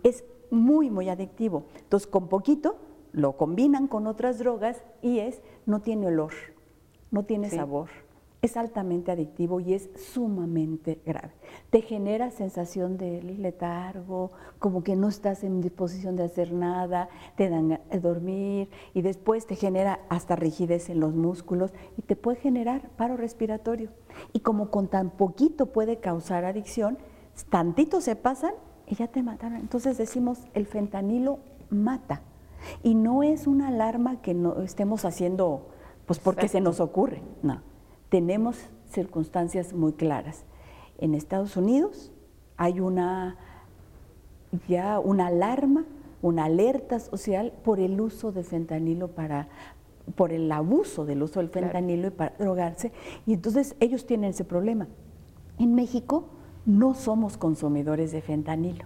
[0.03, 1.65] es muy, muy adictivo.
[1.77, 2.77] Entonces con poquito
[3.13, 6.33] lo combinan con otras drogas y es, no tiene olor,
[7.11, 7.89] no tiene sabor
[8.43, 11.31] es altamente adictivo y es sumamente grave.
[11.71, 17.49] Te genera sensación de letargo, como que no estás en disposición de hacer nada, te
[17.49, 22.37] dan a dormir y después te genera hasta rigidez en los músculos y te puede
[22.37, 23.91] generar paro respiratorio.
[24.33, 26.99] Y como con tan poquito puede causar adicción,
[27.49, 28.55] tantito se pasan
[28.89, 29.59] y ya te mataron.
[29.61, 31.39] Entonces decimos, el fentanilo
[31.71, 32.23] mata.
[32.83, 35.69] Y no es una alarma que no estemos haciendo
[36.07, 37.72] pues porque se nos ocurre, no
[38.13, 38.59] tenemos
[38.91, 40.45] circunstancias muy claras.
[40.99, 42.13] En Estados Unidos
[42.59, 43.39] hay una
[44.69, 45.87] ya una alarma,
[46.21, 49.49] una alerta social por el uso de fentanilo para
[50.15, 52.93] por el abuso del uso del fentanilo y para drogarse
[53.25, 54.89] y entonces ellos tienen ese problema.
[55.59, 56.27] En México
[56.67, 58.85] no somos consumidores de fentanilo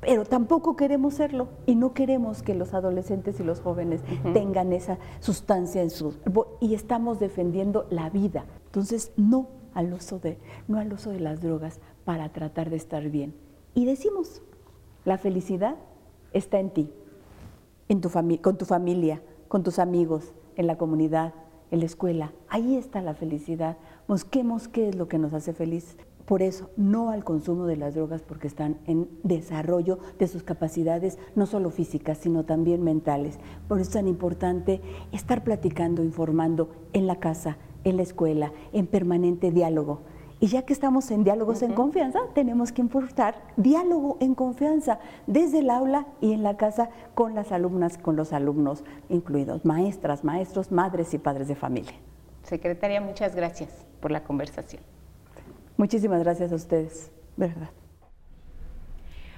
[0.00, 4.00] pero tampoco queremos serlo y no queremos que los adolescentes y los jóvenes
[4.32, 6.14] tengan esa sustancia en su
[6.60, 8.46] y estamos defendiendo la vida.
[8.66, 13.08] Entonces, no al uso de no al uso de las drogas para tratar de estar
[13.10, 13.34] bien.
[13.74, 14.42] Y decimos,
[15.04, 15.76] la felicidad
[16.32, 16.90] está en ti,
[17.88, 18.10] en tu
[18.40, 21.34] con tu familia, con tus amigos, en la comunidad,
[21.70, 22.32] en la escuela.
[22.48, 23.76] Ahí está la felicidad.
[24.08, 25.96] Busquemos qué es lo que nos hace feliz.
[26.26, 31.18] Por eso, no al consumo de las drogas porque están en desarrollo de sus capacidades,
[31.36, 33.38] no solo físicas, sino también mentales.
[33.68, 34.80] Por eso es tan importante
[35.12, 40.00] estar platicando, informando en la casa, en la escuela, en permanente diálogo.
[40.40, 45.60] Y ya que estamos en diálogos en confianza, tenemos que importar diálogo en confianza desde
[45.60, 50.72] el aula y en la casa con las alumnas, con los alumnos incluidos, maestras, maestros,
[50.72, 51.94] madres y padres de familia.
[52.42, 54.95] Secretaria, muchas gracias por la conversación.
[55.76, 57.70] Muchísimas gracias a ustedes, de verdad.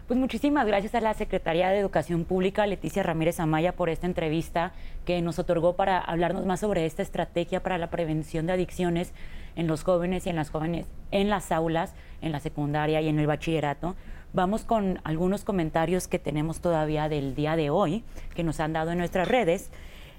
[0.08, 4.72] Pues muchísimas gracias a la Secretaría de Educación Pública, Leticia Ramírez Amaya, por esta entrevista
[5.04, 9.12] que nos otorgó para hablarnos más sobre esta estrategia para la prevención de adicciones
[9.54, 13.18] en los jóvenes y en las jóvenes en las aulas, en la secundaria y en
[13.18, 13.96] el bachillerato.
[14.32, 18.02] Vamos con algunos comentarios que tenemos todavía del día de hoy,
[18.34, 19.70] que nos han dado en nuestras redes.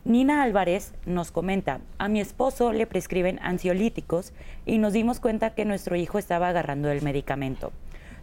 [0.05, 4.31] Nina Álvarez nos comenta, a mi esposo le prescriben ansiolíticos
[4.65, 7.73] y nos dimos cuenta que nuestro hijo estaba agarrando el medicamento.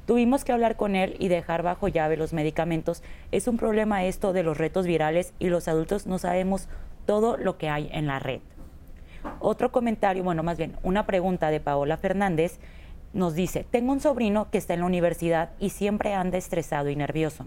[0.07, 3.03] Tuvimos que hablar con él y dejar bajo llave los medicamentos.
[3.31, 6.69] Es un problema esto de los retos virales y los adultos no sabemos
[7.05, 8.41] todo lo que hay en la red.
[9.41, 12.59] Otro comentario, bueno, más bien una pregunta de Paola Fernández
[13.13, 16.97] nos dice, tengo un sobrino que está en la universidad y siempre anda estresado y
[16.97, 17.47] nervioso.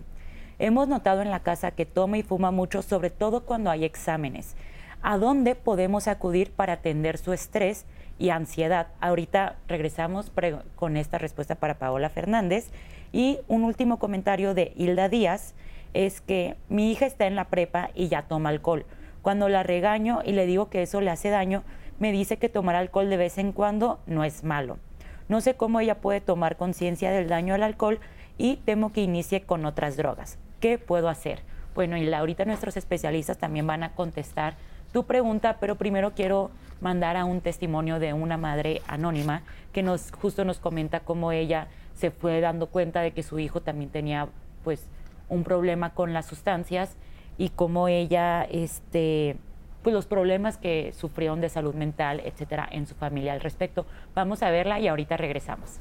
[0.62, 4.58] Hemos notado en la casa que toma y fuma mucho, sobre todo cuando hay exámenes.
[5.02, 7.86] ¿A dónde podemos acudir para atender su estrés
[8.17, 8.88] y ansiedad?
[9.00, 10.34] Ahorita regresamos
[10.76, 12.72] con esta respuesta para Paola Fernández.
[13.13, 15.56] Y un último comentario de Hilda Díaz
[15.93, 18.86] es que mi hija está en la prepa y ya toma alcohol.
[19.22, 21.63] Cuando la regaño y le digo que eso le hace daño,
[22.00, 24.78] me dice que tomar alcohol de vez en cuando no es malo.
[25.30, 28.02] No sé cómo ella puede tomar conciencia del daño al alcohol
[28.38, 30.38] y temo que inicie con otras drogas.
[30.60, 31.41] ¿Qué puedo hacer?
[31.76, 34.56] Bueno, y ahorita nuestros especialistas también van a contestar
[34.91, 40.12] tu pregunta, pero primero quiero mandar a un testimonio de una madre anónima que nos
[40.12, 44.28] justo nos comenta cómo ella se fue dando cuenta de que su hijo también tenía
[44.63, 44.88] pues
[45.28, 46.95] un problema con las sustancias
[47.38, 49.38] y cómo ella este
[49.84, 53.86] pues los problemas que sufrieron de salud mental, etcétera, en su familia al respecto.
[54.13, 55.80] Vamos a verla y ahorita regresamos.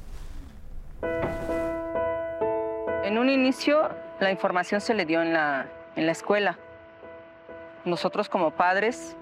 [3.03, 6.57] En un inicio la información se le dio en la, en la escuela.
[7.85, 9.15] Nosotros como padres,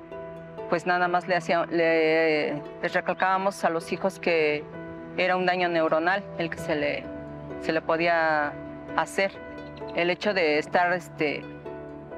[0.69, 4.63] pues nada más le, hacíamos, le les recalcábamos a los hijos que
[5.17, 7.03] era un daño neuronal el que se le,
[7.61, 8.53] se le podía
[8.95, 9.31] hacer.
[9.95, 11.43] El hecho de estar, este,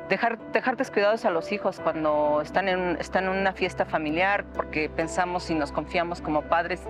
[0.08, 4.90] dejar, dejar descuidados a los hijos cuando están en, están en una fiesta familiar, porque
[4.90, 6.82] pensamos y nos confiamos como padres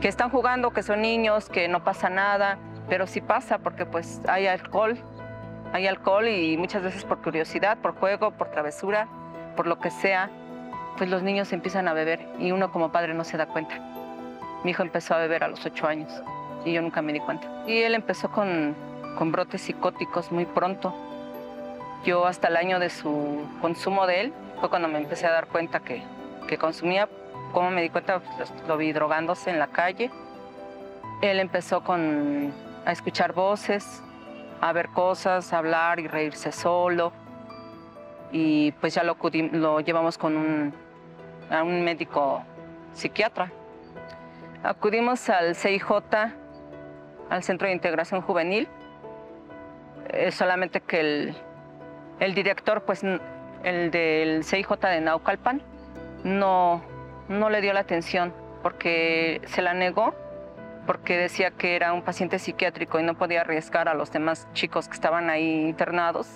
[0.00, 2.58] que están jugando, que son niños, que no pasa nada
[2.92, 4.98] pero sí pasa porque pues hay alcohol,
[5.72, 9.08] hay alcohol y muchas veces por curiosidad, por juego, por travesura,
[9.56, 10.28] por lo que sea,
[10.98, 13.78] pues los niños empiezan a beber y uno como padre no se da cuenta.
[14.62, 16.12] Mi hijo empezó a beber a los ocho años
[16.66, 17.48] y yo nunca me di cuenta.
[17.66, 18.76] Y él empezó con,
[19.16, 20.94] con brotes psicóticos muy pronto.
[22.04, 25.46] Yo hasta el año de su consumo de él fue cuando me empecé a dar
[25.46, 26.02] cuenta que,
[26.46, 27.08] que consumía.
[27.54, 28.20] ¿Cómo me di cuenta?
[28.36, 30.10] Pues, lo vi drogándose en la calle.
[31.22, 32.52] Él empezó con,
[32.84, 34.02] a escuchar voces,
[34.60, 37.12] a ver cosas, hablar y reírse solo.
[38.30, 39.16] Y pues ya lo,
[39.52, 40.74] lo llevamos con un,
[41.50, 42.42] a un médico
[42.92, 43.50] psiquiatra.
[44.62, 45.90] Acudimos al CIJ,
[47.30, 48.68] al Centro de Integración Juvenil,
[50.30, 51.34] solamente que el,
[52.20, 55.62] el, director, pues el del CIJ de Naucalpan,
[56.24, 56.82] no,
[57.28, 60.14] no le dio la atención porque se la negó,
[60.86, 64.88] porque decía que era un paciente psiquiátrico y no podía arriesgar a los demás chicos
[64.88, 66.28] que estaban ahí internados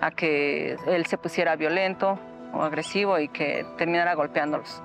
[0.00, 2.18] a que él se pusiera violento
[2.52, 4.82] o agresivo y que terminara golpeándolos.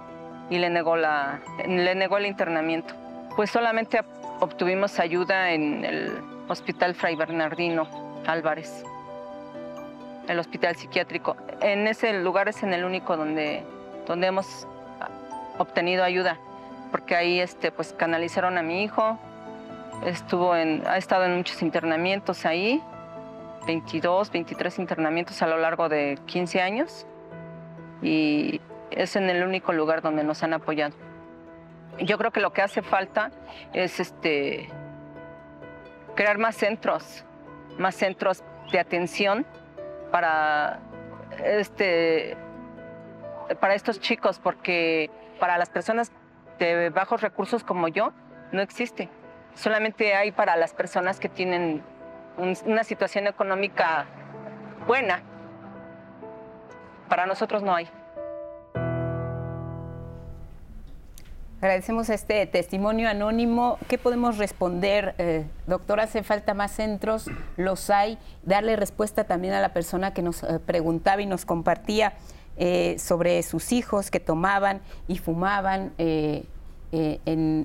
[0.49, 2.93] Y le negó, la, le negó el internamiento.
[3.35, 4.01] Pues solamente
[4.39, 6.11] obtuvimos ayuda en el
[6.47, 7.87] Hospital Fray Bernardino
[8.25, 8.83] Álvarez,
[10.27, 11.35] el hospital psiquiátrico.
[11.61, 13.63] En ese lugar es en el único donde,
[14.07, 14.67] donde hemos
[15.57, 16.39] obtenido ayuda,
[16.91, 19.17] porque ahí este, pues, canalizaron a mi hijo,
[20.05, 22.81] estuvo en, ha estado en muchos internamientos ahí,
[23.67, 27.05] 22, 23 internamientos a lo largo de 15 años
[28.01, 30.95] y es en el único lugar donde nos han apoyado.
[31.99, 33.31] Yo creo que lo que hace falta
[33.73, 34.69] es este,
[36.15, 37.25] crear más centros,
[37.77, 39.45] más centros de atención
[40.11, 40.79] para,
[41.43, 42.37] este,
[43.59, 46.11] para estos chicos, porque para las personas
[46.65, 48.13] de bajos recursos como yo
[48.51, 49.09] no existe.
[49.55, 51.83] Solamente hay para las personas que tienen
[52.65, 54.05] una situación económica
[54.87, 55.21] buena.
[57.09, 57.89] Para nosotros no hay.
[61.61, 63.79] Agradecemos este testimonio anónimo.
[63.89, 65.99] ¿Qué podemos responder, eh, doctor?
[65.99, 67.29] ¿Hace falta más centros?
[67.57, 68.17] ¿Los hay?
[68.43, 72.13] Darle respuesta también a la persona que nos eh, preguntaba y nos compartía
[72.59, 76.45] eh, sobre sus hijos que tomaban y fumaban en,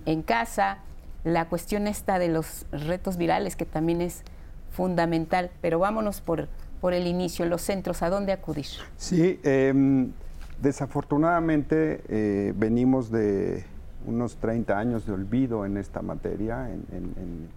[0.06, 0.78] en, casa.
[1.24, 4.22] La cuestión esta de los retos virales, que también es
[4.70, 5.50] fundamental.
[5.60, 6.48] Pero vámonos por,
[6.80, 8.66] por el inicio, los centros, ¿a dónde acudir?
[8.96, 10.12] Sí, em,
[10.60, 13.64] desafortunadamente venimos de
[14.06, 17.48] unos 30 años de olvido en esta materia, en,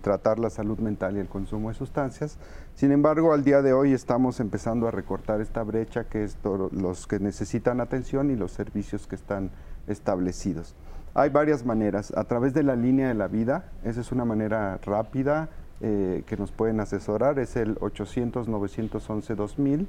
[0.00, 2.38] tratar la salud mental y el consumo de sustancias.
[2.74, 6.36] Sin embargo, al día de hoy estamos empezando a recortar esta brecha que es
[6.72, 9.50] los que necesitan atención y los servicios que están
[9.86, 10.74] establecidos.
[11.14, 12.12] Hay varias maneras.
[12.16, 15.48] A través de la línea de la vida, esa es una manera rápida
[15.80, 19.86] eh, que nos pueden asesorar, es el 800-911-2000.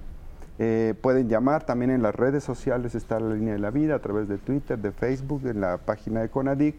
[0.57, 3.99] Eh, pueden llamar también en las redes sociales, está la línea de la vida a
[3.99, 6.75] través de Twitter, de Facebook, en la página de Conadic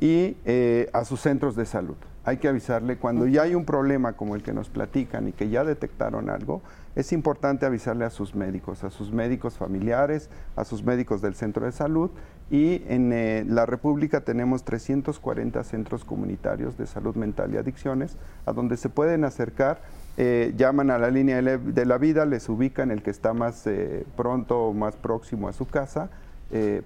[0.00, 1.96] y eh, a sus centros de salud.
[2.28, 2.98] Hay que avisarle.
[2.98, 6.60] Cuando ya hay un problema como el que nos platican y que ya detectaron algo,
[6.94, 11.64] es importante avisarle a sus médicos, a sus médicos familiares, a sus médicos del centro
[11.64, 12.10] de salud.
[12.50, 18.52] Y en eh, la República tenemos 340 centros comunitarios de salud mental y adicciones a
[18.52, 19.80] donde se pueden acercar
[20.18, 24.04] eh, llaman a la línea de la vida, les ubican el que está más eh,
[24.18, 26.10] pronto o más próximo a su casa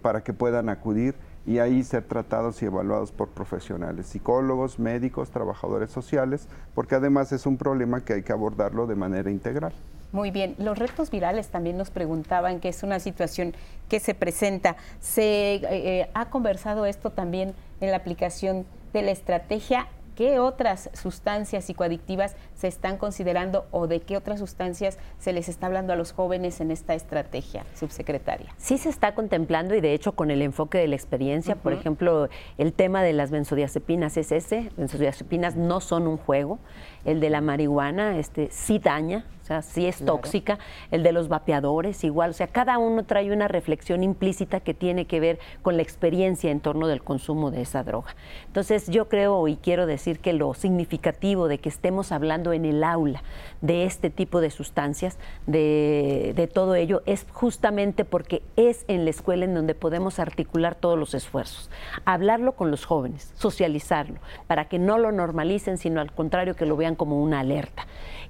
[0.02, 1.14] para que puedan acudir
[1.46, 7.46] y ahí ser tratados y evaluados por profesionales, psicólogos, médicos, trabajadores sociales, porque además es
[7.46, 9.72] un problema que hay que abordarlo de manera integral.
[10.12, 13.54] Muy bien, los retos virales también nos preguntaban que es una situación
[13.88, 14.76] que se presenta.
[15.00, 22.36] ¿Se ha conversado esto también en la aplicación de la estrategia ¿Qué otras sustancias psicoadictivas
[22.54, 26.60] se están considerando o de qué otras sustancias se les está hablando a los jóvenes
[26.60, 28.54] en esta estrategia, subsecretaria?
[28.58, 32.28] Sí se está contemplando y de hecho con el enfoque de la experiencia, por ejemplo,
[32.58, 36.58] el tema de las benzodiazepinas es ese, benzodiazepinas no son un juego,
[37.06, 40.58] el de la marihuana este, sí daña, o sea, sí es tóxica,
[40.90, 45.06] el de los vapeadores igual, o sea, cada uno trae una reflexión implícita que tiene
[45.06, 48.14] que ver con la experiencia en torno del consumo de esa droga.
[48.46, 52.84] Entonces, yo creo y quiero decir que lo significativo de que estemos hablando en el
[52.84, 53.22] aula
[53.60, 59.10] de este tipo de sustancias, de, de todo ello, es justamente porque es en la
[59.10, 61.70] escuela en donde podemos articular todos los esfuerzos,
[62.04, 66.76] hablarlo con los jóvenes, socializarlo, para que no lo normalicen, sino al contrario que lo
[66.76, 67.86] vean como una alerta.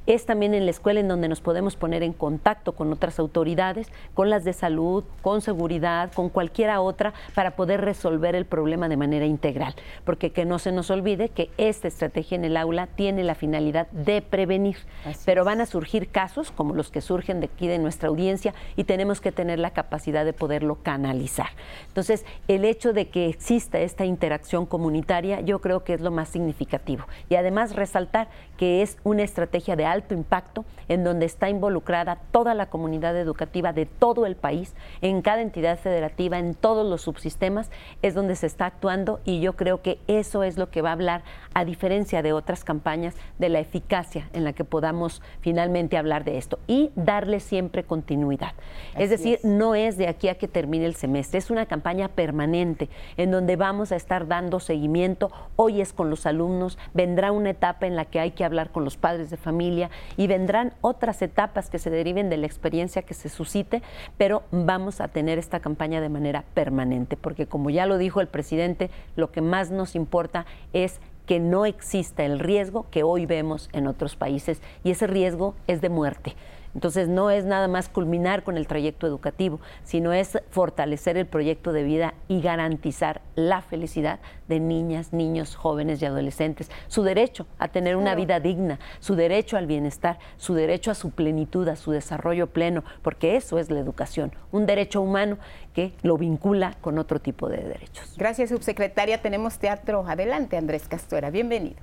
[0.07, 3.86] Es también en la escuela en donde nos podemos poner en contacto con otras autoridades,
[4.14, 8.96] con las de salud, con seguridad, con cualquiera otra, para poder resolver el problema de
[8.96, 9.74] manera integral.
[10.05, 13.88] Porque que no se nos olvide que esta estrategia en el aula tiene la finalidad
[13.92, 14.76] de prevenir,
[15.24, 18.84] pero van a surgir casos como los que surgen de aquí de nuestra audiencia y
[18.84, 21.50] tenemos que tener la capacidad de poderlo canalizar.
[21.86, 26.28] Entonces, el hecho de que exista esta interacción comunitaria yo creo que es lo más
[26.28, 32.18] significativo y además resaltar que es una estrategia de alto impacto en donde está involucrada
[32.32, 37.03] toda la comunidad educativa de todo el país, en cada entidad federativa, en todos los
[37.03, 37.70] subsistemas,
[38.03, 40.95] es donde se está actuando y yo creo que eso es lo que va a
[40.95, 41.22] hablar,
[41.55, 46.38] a diferencia de otras campañas, de la eficacia en la que podamos finalmente hablar de
[46.38, 48.53] esto y darle siempre continuidad.
[48.97, 52.88] es decir, no es de aquí a que termine el semestre, es una campaña permanente
[53.16, 55.30] en donde vamos a estar dando seguimiento.
[55.57, 58.84] Hoy es con los alumnos, vendrá una etapa en la que hay que hablar con
[58.84, 59.82] los padres de familia
[60.16, 63.83] y vendrán otras etapas que se deriven de la experiencia que se suscite,
[64.16, 68.28] pero vamos a tener esta campaña de manera permanente, porque como ya lo dijo el
[68.28, 73.68] presidente, lo que más nos importa es que no exista el riesgo que hoy vemos
[73.72, 76.35] en otros países y ese riesgo es de muerte.
[76.75, 81.73] Entonces no es nada más culminar con el trayecto educativo, sino es fortalecer el proyecto
[81.73, 87.68] de vida y garantizar la felicidad de niñas, niños, jóvenes y adolescentes, su derecho a
[87.68, 91.91] tener una vida digna, su derecho al bienestar, su derecho a su plenitud, a su
[91.91, 95.39] desarrollo pleno, porque eso es la educación, un derecho humano
[95.75, 98.14] que lo vincula con otro tipo de derechos.
[98.16, 99.23] Gracias, subsecretaria.
[99.23, 100.05] Tenemos teatro.
[100.07, 101.31] Adelante, Andrés Castuera.
[101.31, 101.77] Bienvenido.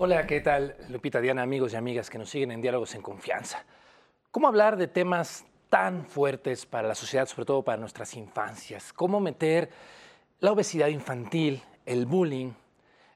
[0.00, 0.76] Hola, ¿qué tal?
[0.90, 3.64] Lupita, Diana, amigos y amigas que nos siguen en Diálogos en Confianza.
[4.30, 8.92] ¿Cómo hablar de temas tan fuertes para la sociedad, sobre todo para nuestras infancias?
[8.92, 9.70] ¿Cómo meter
[10.38, 12.52] la obesidad infantil, el bullying,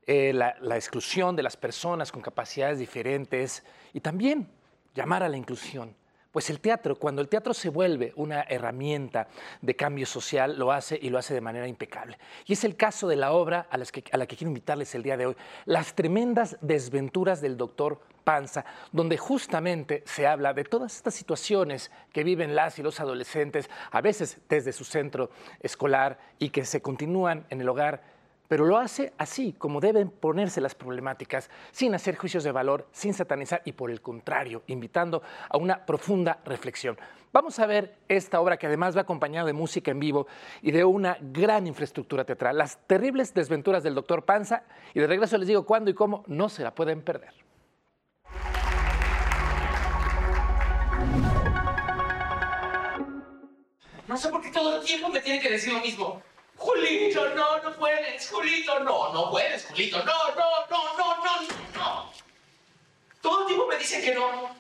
[0.09, 4.49] eh, la, la exclusión de las personas con capacidades diferentes y también
[4.93, 5.95] llamar a la inclusión?
[6.33, 9.29] Pues el teatro, cuando el teatro se vuelve una herramienta
[9.61, 12.19] de cambio social, lo hace y lo hace de manera impecable.
[12.47, 13.85] Y es el caso de la obra a, la
[14.27, 20.03] que quiero invitarles el día de hoy, Las tremendas desventuras del doctor Panza, donde justamente
[20.07, 24.73] se habla de todas estas situaciones que viven las y los adolescentes, a veces desde
[24.73, 25.31] su centro
[25.61, 28.22] escolar y que se continúan en el hogar
[28.53, 33.15] pero lo hace así, como deben ponerse las problemáticas, sin hacer juicios de valor, sin
[33.15, 36.99] satanizar y por el contrario, invitando a una profunda reflexión.
[37.33, 40.27] Vamos a ver esta obra que además va acompañada de música en vivo
[40.61, 45.39] y de una gran infraestructura teatral, Las terribles desventuras del doctor Panza, y de regreso
[45.39, 47.33] les digo cuándo y cómo no se la pueden perder.
[54.07, 56.21] No sé por qué todo el tiempo me tienen que decir lo mismo.
[56.63, 62.13] Julito, no, no puedes, Julito, no, no puedes, Julito, no, no, no, no, no, no.
[63.21, 64.55] Todo el tiempo me dicen que no,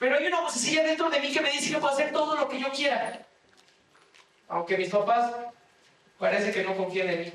[0.00, 2.48] pero hay una vocecilla dentro de mí que me dice que puedo hacer todo lo
[2.48, 3.24] que yo quiera.
[4.48, 5.32] Aunque mis papás
[6.18, 7.32] parece que no confían en mí.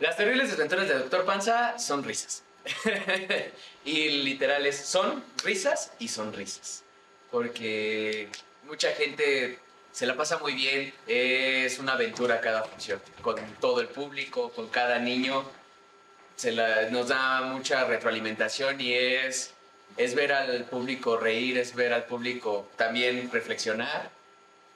[0.00, 2.42] Las terribles desventuras de Doctor Panza son risas.
[3.84, 6.82] y literales son risas y sonrisas.
[7.30, 8.30] Porque
[8.64, 9.58] mucha gente
[9.92, 14.68] se la pasa muy bien, es una aventura cada función, con todo el público, con
[14.68, 15.44] cada niño,
[16.34, 16.52] se
[16.90, 19.52] nos da mucha retroalimentación y es,
[19.98, 24.10] es ver al público reír, es ver al público también reflexionar,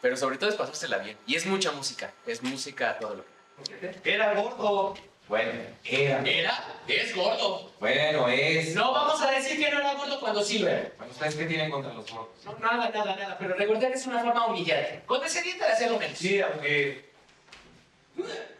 [0.02, 1.16] pero sobre todo es pasársela bien.
[1.26, 4.00] Y es mucha música, es música todo lo que...
[4.04, 4.94] Era gordo.
[5.28, 5.50] Bueno,
[5.84, 6.22] era.
[6.22, 7.72] Era, es gordo.
[7.80, 8.74] Bueno, es.
[8.74, 10.92] No vamos a decir que no era gordo cuando sirve.
[10.96, 12.44] Bueno, ¿ustedes qué tienen contra los gordos?
[12.44, 13.36] No, nada, nada, nada.
[13.38, 15.02] Pero recordar es una forma humillante.
[15.04, 16.16] Condescendiente de hacerlo menos.
[16.16, 17.10] Sí, aunque.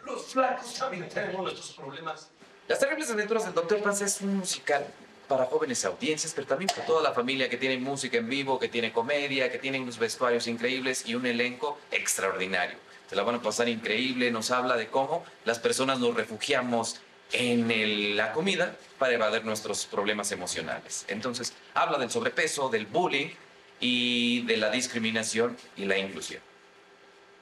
[0.05, 2.31] Los flacos también tenemos nuestros problemas.
[2.67, 3.81] Las terribles aventuras del Dr.
[3.81, 4.85] Paz es un musical
[5.29, 8.69] para jóvenes audiencias, pero también para toda la familia que tiene música en vivo, que
[8.69, 13.43] tiene comedia, que tiene unos vestuarios increíbles y un elenco extraordinario se la van a
[13.43, 17.01] pasar increíble, nos habla de cómo las personas nos refugiamos
[17.33, 21.05] en la comida para evadir nuestros problemas emocionales.
[21.09, 23.29] Entonces, habla del sobrepeso, del bullying
[23.81, 26.41] y de la discriminación y la inclusión.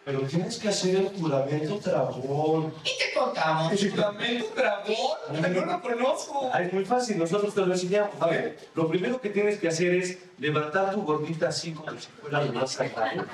[0.04, 2.74] Pero tienes que hacer el juramento dragón.
[2.84, 3.72] ¿Y te contamos?
[3.72, 5.54] ¿El juramento dragón?
[5.54, 6.50] No lo conozco.
[6.52, 8.10] Ah, es muy fácil, nosotros te lo enseñamos.
[8.20, 12.08] A ver, lo primero que tienes que hacer es levantar tu gordita así como si
[12.20, 13.24] fuera lo más sagrado.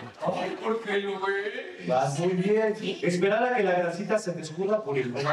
[0.40, 1.88] Ay, ¿por qué lo ves?
[1.88, 2.76] Vas muy bien.
[3.02, 5.26] Esperar a que la grasita se te escurra por el Así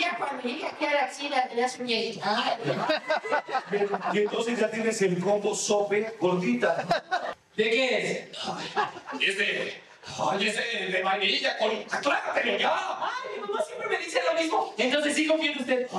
[0.00, 2.20] ya cuando llegue aquí a la axila te das un Y
[4.18, 6.86] entonces ya tienes el combo sope gordita.
[7.56, 8.28] ¿De qué es?
[9.20, 9.82] Es de
[10.18, 11.84] Ay, ese de vainilla con...
[12.02, 12.98] ¡Trágatelo ya!
[13.00, 14.74] Ay, mi mamá siempre me dice lo mismo.
[14.76, 15.88] Entonces sí confío en usted.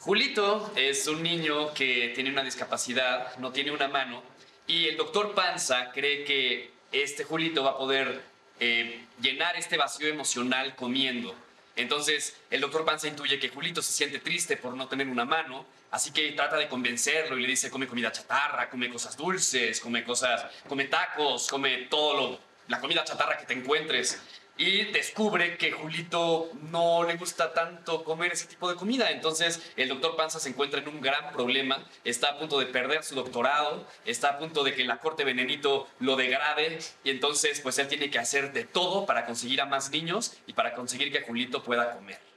[0.00, 4.22] Julito es un niño que tiene una discapacidad, no tiene una mano,
[4.66, 8.22] y el doctor Panza cree que este Julito va a poder
[8.60, 11.34] eh, llenar este vacío emocional comiendo.
[11.76, 15.64] Entonces, el doctor Panza intuye que Julito se siente triste por no tener una mano,
[15.90, 20.04] así que trata de convencerlo y le dice, come comida chatarra, come cosas dulces, come
[20.04, 24.20] cosas, come tacos, come todo lo, la comida chatarra que te encuentres
[24.60, 29.10] y descubre que Julito no le gusta tanto comer ese tipo de comida.
[29.10, 33.02] Entonces el doctor Panza se encuentra en un gran problema, está a punto de perder
[33.02, 37.78] su doctorado, está a punto de que la corte venenito lo degrade y entonces pues
[37.78, 41.22] él tiene que hacer de todo para conseguir a más niños y para conseguir que
[41.22, 42.29] Julito pueda comer.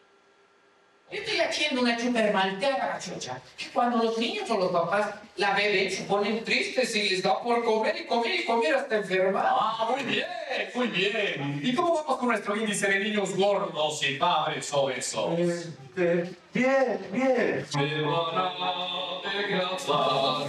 [1.09, 5.91] Estoy haciendo una super malteada gachocha, que cuando los niños o los papás la beben
[5.91, 9.45] se ponen tristes y les da por comer y comer y comer hasta enfermar.
[9.47, 10.25] Ah, muy bien,
[10.73, 11.61] muy bien.
[11.61, 15.37] ¿Y cómo vamos con nuestro índice de niños gordos y padres obesos?
[15.37, 17.65] Este, bien, bien.
[17.75, 20.47] Me van a desgraciar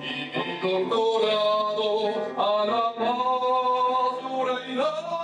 [0.00, 5.16] y mi doctorado a la basura irá.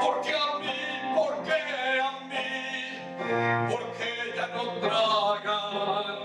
[0.00, 1.14] Madre ¿Por qué a mí?
[1.14, 2.48] ¿Por qué a mí?
[3.70, 6.16] ¿Por qué ya no tragan?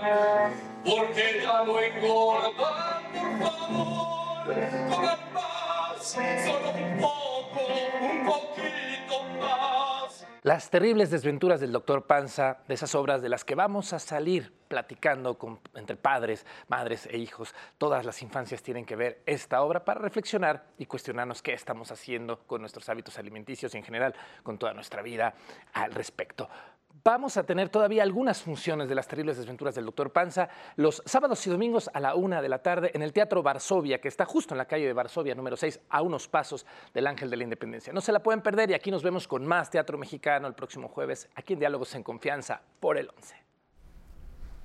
[0.84, 3.02] ¿Por qué ya no engordan?
[3.12, 4.44] Por favor,
[4.90, 6.02] coman más,
[6.44, 7.60] solo un poco,
[8.00, 10.25] un poquito más.
[10.46, 14.52] Las terribles desventuras del doctor Panza, de esas obras de las que vamos a salir
[14.68, 17.52] platicando con, entre padres, madres e hijos.
[17.78, 22.38] Todas las infancias tienen que ver esta obra para reflexionar y cuestionarnos qué estamos haciendo
[22.46, 25.34] con nuestros hábitos alimenticios y en general con toda nuestra vida
[25.72, 26.48] al respecto.
[27.06, 31.46] Vamos a tener todavía algunas funciones de las terribles desventuras del doctor Panza los sábados
[31.46, 34.54] y domingos a la una de la tarde en el Teatro Varsovia, que está justo
[34.54, 37.92] en la calle de Varsovia, número 6, a unos pasos del Ángel de la Independencia.
[37.92, 40.88] No se la pueden perder y aquí nos vemos con más teatro mexicano el próximo
[40.88, 43.36] jueves, aquí en Diálogos en Confianza por el 11.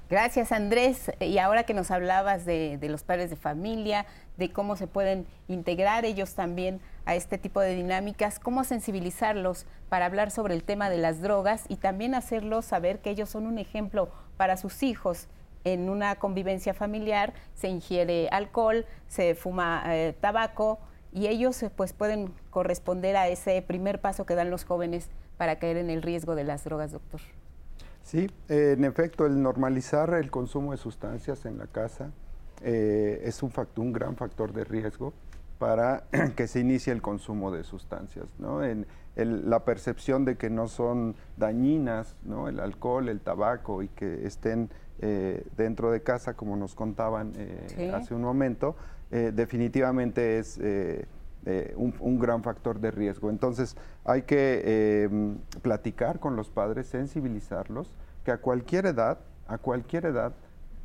[0.09, 1.11] Gracias Andrés.
[1.19, 5.27] Y ahora que nos hablabas de, de, los padres de familia, de cómo se pueden
[5.47, 10.89] integrar ellos también a este tipo de dinámicas, cómo sensibilizarlos para hablar sobre el tema
[10.89, 15.27] de las drogas y también hacerlos saber que ellos son un ejemplo para sus hijos.
[15.63, 20.79] En una convivencia familiar se ingiere alcohol, se fuma eh, tabaco
[21.11, 25.77] y ellos pues pueden corresponder a ese primer paso que dan los jóvenes para caer
[25.77, 27.21] en el riesgo de las drogas, doctor.
[28.03, 32.11] Sí, eh, en efecto, el normalizar el consumo de sustancias en la casa
[32.63, 35.13] eh, es un, factor, un gran factor de riesgo
[35.61, 36.05] para
[36.35, 38.25] que se inicie el consumo de sustancias.
[38.39, 38.63] ¿no?
[38.63, 42.47] En el, la percepción de que no son dañinas, ¿no?
[42.47, 47.67] el alcohol, el tabaco y que estén eh, dentro de casa, como nos contaban eh,
[47.75, 47.87] ¿Sí?
[47.89, 48.75] hace un momento,
[49.11, 50.59] eh, definitivamente es
[51.75, 53.29] un, un, gran factor de riesgo.
[53.29, 57.93] Entonces hay que em, platicar con los padres, sensibilizarlos,
[58.25, 60.33] que a cualquier edad, a cualquier edad,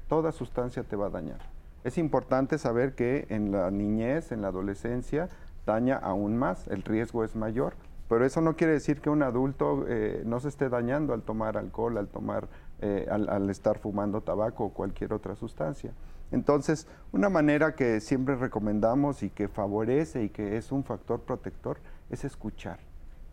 [0.07, 1.56] toda sustancia te va a dañar.
[1.87, 5.29] Es importante saber que en la niñez, en la adolescencia,
[5.67, 7.75] daña aún más, el riesgo es mayor,
[8.09, 11.57] pero eso no quiere decir que un adulto eh, no se esté dañando al tomar
[11.57, 12.49] alcohol, al tomar,
[12.81, 15.93] eh, al, al, estar fumando tabaco o cualquier otra sustancia.
[16.33, 21.79] Entonces, una manera que siempre recomendamos y que favorece y que es un factor protector
[22.11, 22.81] es escuchar,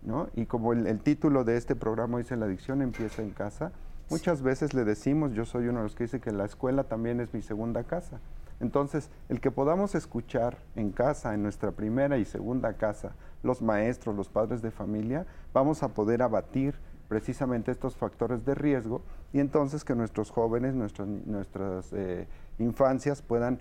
[0.03, 0.29] ¿no?
[0.35, 3.71] Y como el, el título de este programa dice, la adicción empieza en casa,
[4.11, 7.19] muchas veces le decimos, yo soy uno de los que dice que la escuela también
[7.19, 8.19] es mi segunda casa.
[8.59, 14.15] Entonces, el que podamos escuchar en casa, en nuestra primera y segunda casa, los maestros,
[14.15, 16.75] los padres de familia, vamos a poder abatir
[17.07, 19.01] precisamente estos factores de riesgo
[19.33, 22.27] y entonces que nuestros jóvenes, nuestras, nuestras eh,
[22.57, 23.59] infancias puedan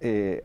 [0.00, 0.44] eh,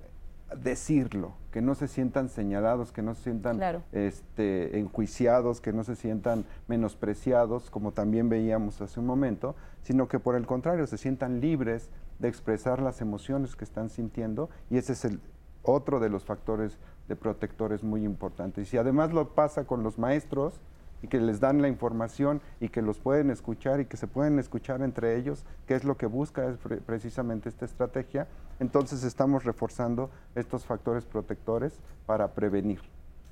[0.58, 3.84] decirlo, que no se sientan señalados, que no se sientan claro.
[3.92, 10.20] este, enjuiciados, que no se sientan menospreciados, como también veíamos hace un momento, sino que
[10.20, 11.90] por el contrario se sientan libres
[12.22, 15.20] de expresar las emociones que están sintiendo y ese es el
[15.64, 18.68] otro de los factores de protectores muy importantes.
[18.68, 20.62] Y si además lo pasa con los maestros
[21.02, 24.38] y que les dan la información y que los pueden escuchar y que se pueden
[24.40, 26.56] escuchar entre ellos, que es lo que busca
[26.86, 28.28] precisamente esta estrategia,
[28.60, 32.82] entonces estamos reforzando estos factores protectores para prevenir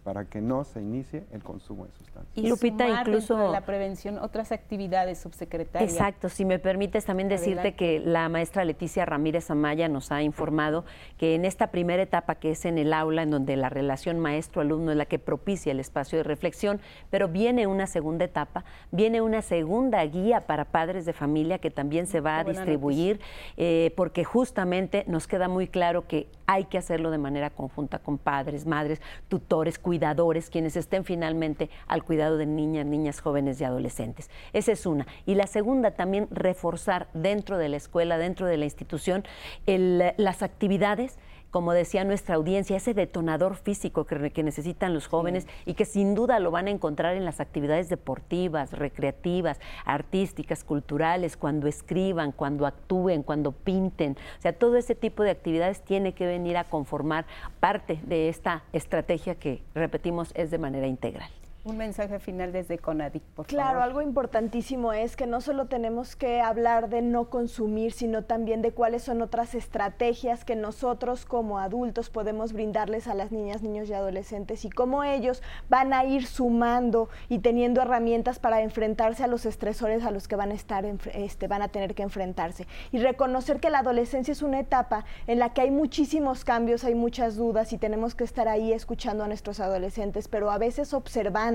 [0.04, 2.38] para que no se inicie el consumo de sustancias.
[2.38, 5.88] Y Lupita, incluso de la prevención, otras actividades, subsecretaria.
[5.88, 7.76] Exacto, si me permites también decirte Adelante.
[7.76, 10.86] que la maestra Leticia Ramírez Amaya nos ha informado
[11.18, 14.92] que en esta primera etapa, que es en el aula, en donde la relación maestro-alumno
[14.92, 16.80] es la que propicia el espacio de reflexión,
[17.10, 22.08] pero viene una segunda etapa, viene una segunda guía para padres de familia que también
[22.08, 23.20] se va a distribuir,
[23.58, 28.18] eh, porque justamente nos queda muy claro que hay que hacerlo de manera conjunta con
[28.18, 34.30] padres, madres, tutores, cuidadores, quienes estén finalmente al cuidado de niñas, niñas, jóvenes y adolescentes.
[34.54, 35.08] Esa es una.
[35.26, 39.24] Y la segunda, también reforzar dentro de la escuela, dentro de la institución,
[39.66, 41.18] el, las actividades
[41.52, 46.16] como decía nuestra audiencia, ese detonador físico que, que necesitan los jóvenes y que sin
[46.16, 52.66] duda lo van a encontrar en las actividades deportivas, recreativas, artísticas, culturales, cuando escriban, cuando
[52.66, 54.18] actúen, cuando pinten.
[54.38, 57.26] O sea, todo ese tipo de actividades tiene que venir a conformar
[57.60, 61.30] parte de esta estrategia que, repetimos, es de manera integral.
[61.66, 63.84] Un mensaje final desde Conadic, por claro, favor.
[63.84, 68.72] algo importantísimo es que no solo tenemos que hablar de no consumir, sino también de
[68.72, 73.94] cuáles son otras estrategias que nosotros como adultos podemos brindarles a las niñas, niños y
[73.94, 79.46] adolescentes y cómo ellos van a ir sumando y teniendo herramientas para enfrentarse a los
[79.46, 83.60] estresores a los que van a estar este, van a tener que enfrentarse y reconocer
[83.60, 87.74] que la adolescencia es una etapa en la que hay muchísimos cambios, hay muchas dudas
[87.74, 91.49] y tenemos que estar ahí escuchando a nuestros adolescentes, pero a veces observando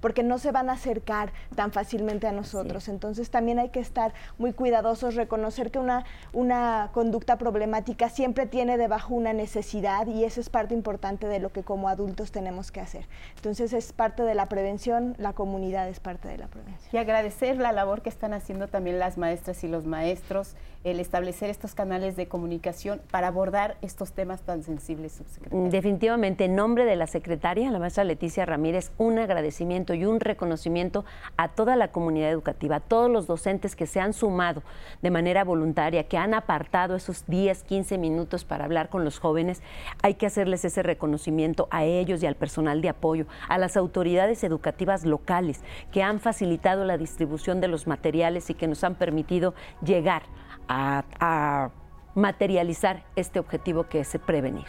[0.00, 2.88] porque no se van a acercar tan fácilmente a nosotros.
[2.88, 8.78] Entonces también hay que estar muy cuidadosos, reconocer que una, una conducta problemática siempre tiene
[8.78, 12.80] debajo una necesidad y eso es parte importante de lo que como adultos tenemos que
[12.80, 13.06] hacer.
[13.36, 16.88] Entonces es parte de la prevención, la comunidad es parte de la prevención.
[16.92, 20.54] Y agradecer la labor que están haciendo también las maestras y los maestros,
[20.84, 25.68] el establecer estos canales de comunicación para abordar estos temas tan sensibles, subsecretaria.
[25.70, 31.04] Definitivamente, en nombre de la secretaria, la maestra Leticia Ramírez, un agradecimiento y un reconocimiento
[31.36, 34.62] a toda la comunidad educativa, a todos los docentes que se han sumado
[35.02, 39.62] de manera voluntaria, que han apartado esos 10, 15 minutos para hablar con los jóvenes.
[40.02, 44.44] Hay que hacerles ese reconocimiento a ellos y al personal de apoyo, a las autoridades
[44.44, 45.60] educativas locales
[45.92, 50.22] que han facilitado la distribución de los materiales y que nos han permitido llegar
[50.68, 51.70] a,
[52.14, 54.66] materializar este objetivo que es prevenir.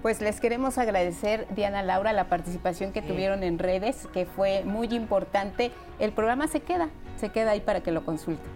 [0.00, 4.86] Pues les queremos agradecer, Diana Laura, la participación que tuvieron en redes, que fue muy
[4.94, 5.72] importante.
[5.98, 8.50] El programa se queda, se queda ahí para que lo consulten.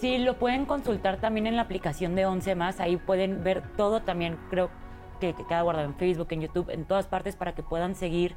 [0.00, 4.02] Sí, lo pueden consultar también en la aplicación de 11 más, ahí pueden ver todo
[4.02, 4.68] también, creo
[5.20, 8.34] que, queda guardado en Facebook, en YouTube, en todas partes para que puedan seguir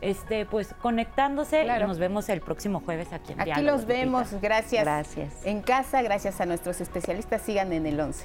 [0.00, 4.84] este, pues conectándose y nos vemos el próximo jueves aquí en Aquí los vemos, gracias.
[4.84, 5.32] Gracias.
[5.44, 8.24] En casa, gracias a nuestros especialistas, sigan en el 11.